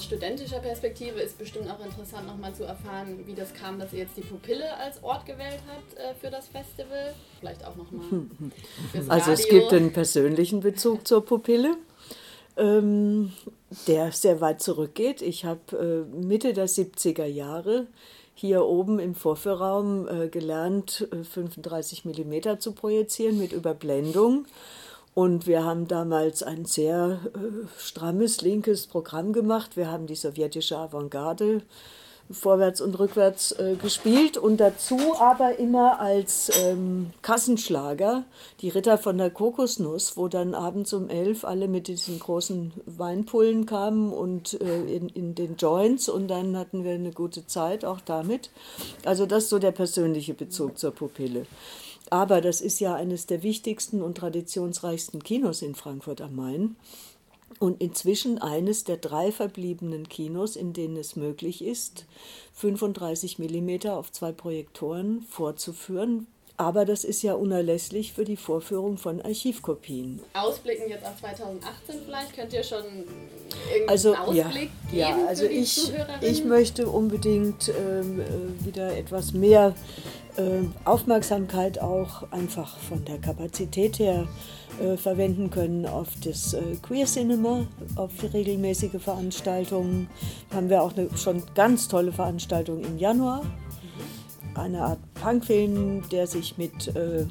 Studentischer 0.06 0.60
Perspektive 0.60 1.20
ist 1.20 1.36
bestimmt 1.38 1.68
auch 1.68 1.84
interessant, 1.84 2.26
nochmal 2.26 2.54
zu 2.54 2.64
erfahren, 2.64 3.18
wie 3.26 3.34
das 3.34 3.52
kam, 3.52 3.78
dass 3.78 3.92
ihr 3.92 4.00
jetzt 4.00 4.16
die 4.16 4.22
Pupille 4.22 4.76
als 4.78 5.02
Ort 5.02 5.26
gewählt 5.26 5.60
habt 5.68 5.98
äh, 5.98 6.14
für 6.20 6.30
das 6.30 6.48
Festival. 6.48 7.14
Vielleicht 7.40 7.64
auch 7.64 7.76
nochmal. 7.76 8.06
Also 9.08 9.32
es 9.32 9.48
gibt 9.48 9.72
einen 9.72 9.92
persönlichen 9.92 10.60
Bezug 10.60 11.06
zur 11.06 11.24
Pupille, 11.24 11.76
ähm, 12.56 13.32
der 13.86 14.12
sehr 14.12 14.40
weit 14.40 14.62
zurückgeht. 14.62 15.22
Ich 15.22 15.44
habe 15.44 16.06
äh, 16.12 16.16
Mitte 16.16 16.52
der 16.52 16.68
70er 16.68 17.26
Jahre 17.26 17.86
hier 18.34 18.64
oben 18.64 18.98
im 18.98 19.14
Vorführraum 19.14 20.08
äh, 20.08 20.28
gelernt, 20.28 21.08
äh, 21.10 21.24
35 21.24 22.04
mm 22.04 22.58
zu 22.58 22.72
projizieren 22.72 23.38
mit 23.38 23.52
Überblendung. 23.52 24.46
Und 25.16 25.46
wir 25.46 25.64
haben 25.64 25.88
damals 25.88 26.42
ein 26.42 26.66
sehr 26.66 27.20
äh, 27.32 27.38
strammes 27.78 28.42
linkes 28.42 28.86
Programm 28.86 29.32
gemacht. 29.32 29.74
Wir 29.74 29.90
haben 29.90 30.06
die 30.06 30.14
sowjetische 30.14 30.76
Avantgarde 30.76 31.62
vorwärts 32.30 32.82
und 32.82 32.98
rückwärts 32.98 33.52
äh, 33.52 33.76
gespielt 33.80 34.36
und 34.36 34.58
dazu 34.58 34.98
aber 35.18 35.58
immer 35.58 36.00
als 36.00 36.50
ähm, 36.62 37.12
Kassenschlager 37.22 38.24
die 38.60 38.68
Ritter 38.68 38.98
von 38.98 39.16
der 39.16 39.30
Kokosnuss, 39.30 40.18
wo 40.18 40.28
dann 40.28 40.54
abends 40.54 40.92
um 40.92 41.08
elf 41.08 41.46
alle 41.46 41.66
mit 41.66 41.88
diesen 41.88 42.18
großen 42.18 42.74
Weinpullen 42.84 43.64
kamen 43.64 44.12
und 44.12 44.60
äh, 44.60 44.82
in, 44.84 45.08
in 45.08 45.34
den 45.34 45.56
Joints 45.56 46.10
und 46.10 46.28
dann 46.28 46.58
hatten 46.58 46.84
wir 46.84 46.92
eine 46.92 47.12
gute 47.12 47.46
Zeit 47.46 47.86
auch 47.86 48.02
damit. 48.02 48.50
Also 49.06 49.24
das 49.24 49.44
ist 49.44 49.48
so 49.50 49.58
der 49.58 49.72
persönliche 49.72 50.34
Bezug 50.34 50.76
zur 50.76 50.90
Pupille. 50.90 51.46
Aber 52.10 52.40
das 52.40 52.60
ist 52.60 52.78
ja 52.80 52.94
eines 52.94 53.26
der 53.26 53.42
wichtigsten 53.42 54.02
und 54.02 54.16
traditionsreichsten 54.16 55.22
Kinos 55.22 55.62
in 55.62 55.74
Frankfurt 55.74 56.20
am 56.20 56.36
Main 56.36 56.76
und 57.58 57.80
inzwischen 57.80 58.38
eines 58.38 58.84
der 58.84 58.96
drei 58.96 59.32
verbliebenen 59.32 60.08
Kinos, 60.08 60.56
in 60.56 60.72
denen 60.72 60.96
es 60.96 61.16
möglich 61.16 61.64
ist, 61.64 62.06
35 62.54 63.38
mm 63.38 63.88
auf 63.88 64.12
zwei 64.12 64.32
Projektoren 64.32 65.22
vorzuführen. 65.22 66.26
Aber 66.58 66.84
das 66.84 67.04
ist 67.04 67.22
ja 67.22 67.34
unerlässlich 67.34 68.12
für 68.12 68.24
die 68.24 68.36
Vorführung 68.36 68.96
von 68.96 69.20
Archivkopien. 69.20 70.20
Ausblicken 70.32 70.88
jetzt 70.88 71.04
auf 71.04 71.18
2018 71.20 71.96
vielleicht, 72.06 72.34
könnt 72.34 72.52
ihr 72.52 72.62
schon 72.62 72.84
irgendeinen 73.72 73.88
Also 73.88 74.12
ja, 74.14 74.22
Ausblick 74.22 74.70
geben 74.90 74.98
ja, 74.98 75.26
also 75.26 75.42
für 75.44 75.48
die 75.50 75.56
ich, 75.56 75.74
Zuhörerinnen? 75.74 76.22
ich 76.22 76.44
möchte 76.44 76.88
unbedingt 76.88 77.68
ähm, 77.68 78.20
äh, 78.20 78.66
wieder 78.66 78.96
etwas 78.96 79.32
mehr 79.32 79.74
äh, 80.36 80.62
Aufmerksamkeit 80.84 81.78
auch 81.78 82.30
einfach 82.30 82.78
von 82.78 83.04
der 83.04 83.18
Kapazität 83.18 83.98
her 83.98 84.26
äh, 84.80 84.96
verwenden 84.96 85.50
können 85.50 85.86
auf 85.86 86.08
das 86.22 86.54
äh, 86.54 86.60
Queer 86.82 87.06
Cinema, 87.06 87.66
auf 87.96 88.10
die 88.20 88.26
regelmäßige 88.26 89.00
Veranstaltungen. 89.00 90.08
Haben 90.54 90.68
wir 90.68 90.82
auch 90.82 90.96
eine 90.96 91.08
schon 91.16 91.42
ganz 91.54 91.88
tolle 91.88 92.12
Veranstaltung 92.12 92.82
im 92.84 92.98
Januar. 92.98 93.42
Eine 94.56 94.82
Art 94.82 94.98
Punkfilm, 95.14 96.08
der 96.10 96.26
sich 96.26 96.56
mit 96.56 96.88
äh, 96.96 97.26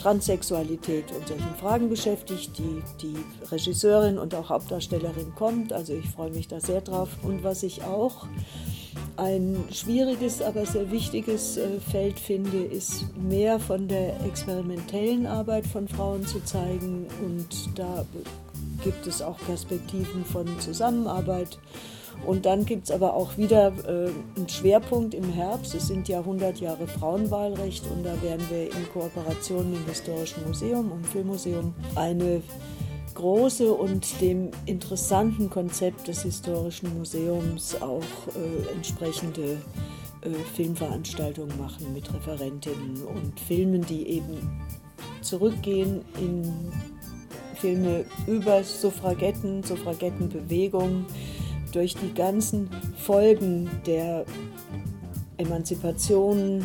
Transsexualität 0.00 1.04
und 1.12 1.28
solchen 1.28 1.54
Fragen 1.60 1.88
beschäftigt. 1.88 2.58
Die, 2.58 2.82
die 3.00 3.16
Regisseurin 3.50 4.18
und 4.18 4.34
auch 4.34 4.48
Hauptdarstellerin 4.50 5.34
kommt, 5.34 5.72
also 5.72 5.94
ich 5.94 6.08
freue 6.10 6.30
mich 6.30 6.48
da 6.48 6.60
sehr 6.60 6.80
drauf. 6.80 7.08
Und 7.22 7.44
was 7.44 7.62
ich 7.62 7.82
auch 7.84 8.26
ein 9.16 9.64
schwieriges, 9.70 10.42
aber 10.42 10.66
sehr 10.66 10.90
wichtiges 10.90 11.56
äh, 11.56 11.80
Feld 11.90 12.18
finde, 12.18 12.64
ist 12.64 13.04
mehr 13.16 13.60
von 13.60 13.86
der 13.86 14.20
experimentellen 14.24 15.26
Arbeit 15.26 15.66
von 15.66 15.86
Frauen 15.86 16.26
zu 16.26 16.42
zeigen. 16.44 17.06
Und 17.24 17.78
da 17.78 18.04
gibt 18.82 19.06
es 19.06 19.22
auch 19.22 19.38
Perspektiven 19.46 20.24
von 20.24 20.46
Zusammenarbeit. 20.60 21.58
Und 22.26 22.46
dann 22.46 22.64
gibt 22.64 22.84
es 22.84 22.90
aber 22.90 23.14
auch 23.14 23.36
wieder 23.36 23.72
äh, 23.86 24.10
einen 24.36 24.48
Schwerpunkt 24.48 25.14
im 25.14 25.30
Herbst. 25.32 25.74
Es 25.74 25.88
sind 25.88 26.08
ja 26.08 26.20
100 26.20 26.60
Jahre 26.60 26.86
Frauenwahlrecht 26.86 27.84
und 27.90 28.04
da 28.04 28.20
werden 28.22 28.44
wir 28.50 28.64
in 28.64 28.88
Kooperation 28.92 29.70
mit 29.70 29.80
dem 29.80 29.86
Historischen 29.88 30.46
Museum 30.46 30.90
und 30.92 31.06
Filmmuseum 31.06 31.74
eine 31.94 32.42
große 33.14 33.72
und 33.72 34.20
dem 34.20 34.50
interessanten 34.66 35.48
Konzept 35.48 36.08
des 36.08 36.22
Historischen 36.22 36.96
Museums 36.98 37.80
auch 37.80 38.02
äh, 38.34 38.74
entsprechende 38.74 39.58
äh, 40.22 40.30
Filmveranstaltungen 40.54 41.56
machen 41.58 41.92
mit 41.92 42.12
Referentinnen 42.12 43.02
und 43.02 43.38
Filmen, 43.38 43.82
die 43.82 44.08
eben 44.08 44.60
zurückgehen 45.20 46.02
in 46.20 46.52
Filme 47.56 48.04
über 48.26 48.62
Suffragetten, 48.62 49.62
Suffragettenbewegung, 49.62 51.06
durch 51.74 51.94
die 51.94 52.14
ganzen 52.14 52.70
Folgen 52.96 53.70
der 53.86 54.24
Emanzipation, 55.36 56.64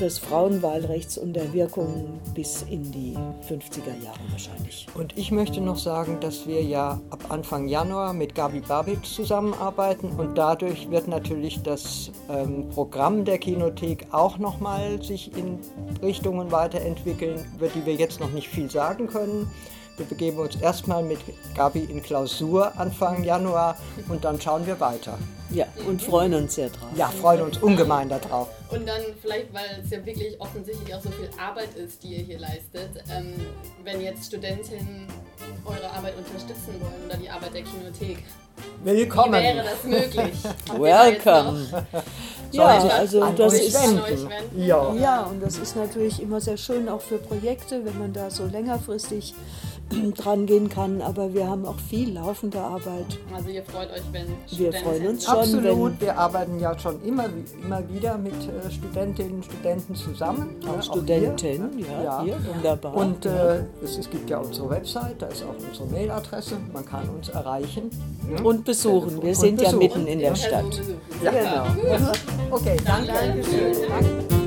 des 0.00 0.18
Frauenwahlrechts 0.18 1.18
und 1.18 1.34
der 1.34 1.52
Wirkung 1.52 2.20
bis 2.34 2.62
in 2.62 2.90
die 2.90 3.14
50er 3.48 4.02
Jahre 4.02 4.18
wahrscheinlich. 4.30 4.86
Und 4.94 5.16
ich 5.18 5.30
möchte 5.30 5.60
noch 5.60 5.76
sagen, 5.76 6.18
dass 6.20 6.46
wir 6.46 6.62
ja 6.62 7.00
ab 7.10 7.24
Anfang 7.28 7.68
Januar 7.68 8.14
mit 8.14 8.34
Gabi 8.34 8.60
Babic 8.60 9.04
zusammenarbeiten 9.04 10.10
und 10.10 10.36
dadurch 10.36 10.90
wird 10.90 11.06
natürlich 11.06 11.62
das 11.62 12.10
ähm, 12.30 12.68
Programm 12.70 13.24
der 13.24 13.38
Kinothek 13.38 14.06
auch 14.10 14.38
nochmal 14.38 15.02
sich 15.02 15.36
in 15.36 15.58
Richtungen 16.02 16.50
weiterentwickeln, 16.50 17.44
über 17.56 17.68
die 17.68 17.84
wir 17.84 17.94
jetzt 17.94 18.20
noch 18.20 18.30
nicht 18.30 18.48
viel 18.48 18.70
sagen 18.70 19.06
können. 19.06 19.50
Wir 19.96 20.06
begeben 20.06 20.38
uns 20.38 20.56
erstmal 20.56 21.02
mit 21.02 21.18
Gabi 21.54 21.80
in 21.80 22.02
Klausur 22.02 22.72
Anfang 22.78 23.22
Januar 23.22 23.76
und 24.08 24.24
dann 24.24 24.40
schauen 24.40 24.66
wir 24.66 24.80
weiter. 24.80 25.18
Ja, 25.50 25.66
und 25.86 26.00
freuen 26.00 26.32
uns 26.34 26.54
sehr 26.54 26.68
drauf. 26.68 26.88
Ja, 26.96 27.08
freuen 27.08 27.42
uns 27.42 27.58
ungemein 27.58 28.08
darauf. 28.08 28.48
Und 28.70 28.86
dann 28.86 29.02
vielleicht, 29.20 29.52
weil 29.52 29.82
es 29.84 29.90
ja 29.90 30.04
wirklich 30.06 30.40
offensichtlich 30.40 30.94
auch 30.94 31.02
so 31.02 31.10
viel 31.10 31.28
Arbeit 31.38 31.74
ist, 31.74 32.02
die 32.02 32.16
ihr 32.16 32.24
hier 32.24 32.38
leistet, 32.38 33.02
ähm, 33.10 33.34
wenn 33.82 34.00
jetzt 34.00 34.26
Studentinnen 34.26 35.08
eure 35.64 35.90
Arbeit 35.90 36.14
unterstützen 36.16 36.74
wollen 36.80 37.04
oder 37.06 37.16
die 37.16 37.28
Arbeit 37.28 37.54
der 37.54 37.62
Kinothek, 37.62 38.18
wie 38.84 38.90
Willkommen! 38.90 39.32
wäre 39.32 39.64
das 39.64 39.84
möglich? 39.84 40.34
Welcome! 40.78 41.66
Ja, 42.52 42.66
also 42.66 43.22
an 43.22 43.36
das 43.36 43.52
euch 43.54 43.66
ist-. 43.66 44.28
Ja. 44.56 44.94
Ja, 44.94 45.22
und 45.22 45.42
das 45.42 45.58
ist 45.58 45.76
natürlich 45.76 46.20
immer 46.20 46.40
sehr 46.40 46.56
schön, 46.56 46.88
auch 46.88 47.00
für 47.00 47.18
Projekte, 47.18 47.84
wenn 47.84 47.98
man 47.98 48.12
da 48.12 48.30
so 48.30 48.46
längerfristig 48.46 49.34
dran 50.16 50.46
gehen 50.46 50.68
kann. 50.68 51.00
Aber 51.02 51.32
wir 51.34 51.48
haben 51.48 51.64
auch 51.66 51.78
viel 51.78 52.14
laufende 52.14 52.60
Arbeit. 52.60 53.18
Also 53.34 53.48
ihr 53.50 53.62
freut 53.64 53.90
euch, 53.92 54.02
wenn 54.12 54.26
Wir 54.26 54.72
Studenten- 54.72 54.84
freuen 54.84 55.06
uns 55.08 55.24
schon, 55.24 55.36
Absolut, 55.36 55.92
wenn 55.92 56.00
wir 56.00 56.18
arbeiten 56.18 56.58
ja 56.60 56.78
schon 56.78 57.02
immer, 57.02 57.26
immer 57.62 57.82
wieder 57.88 58.18
mit 58.18 58.34
äh, 58.34 58.70
Studentinnen 58.70 59.34
und 59.36 59.44
Studenten 59.44 59.94
zusammen. 59.94 60.56
auch 60.66 60.74
hier, 60.74 60.82
Studenten, 60.82 61.76
ne? 61.76 61.86
ja, 62.04 62.22
hier, 62.22 62.36
wunderbar. 62.54 62.94
Und 62.96 63.24
ja. 63.24 63.54
äh, 63.54 63.64
es, 63.82 63.98
es 63.98 64.08
gibt 64.10 64.28
ja 64.30 64.38
unsere 64.38 64.70
Website, 64.70 65.20
da 65.20 65.26
ist 65.26 65.44
auch 65.44 65.54
unsere 65.68 65.86
Mailadresse, 65.88 66.56
man 66.72 66.84
kann 66.84 67.08
uns 67.08 67.28
erreichen. 67.28 67.90
ne? 68.28 68.42
und 68.42 68.64
besuchen. 68.64 69.22
Wir 69.22 69.34
sind 69.34 69.60
ja 69.60 69.72
mitten 69.72 70.06
in 70.06 70.18
der 70.18 70.34
Stadt. 70.34 70.80
Ja, 71.22 71.30
genau. 71.30 72.00
Okay, 72.50 72.76
danke. 72.84 73.12
Dankeschön. 73.12 74.39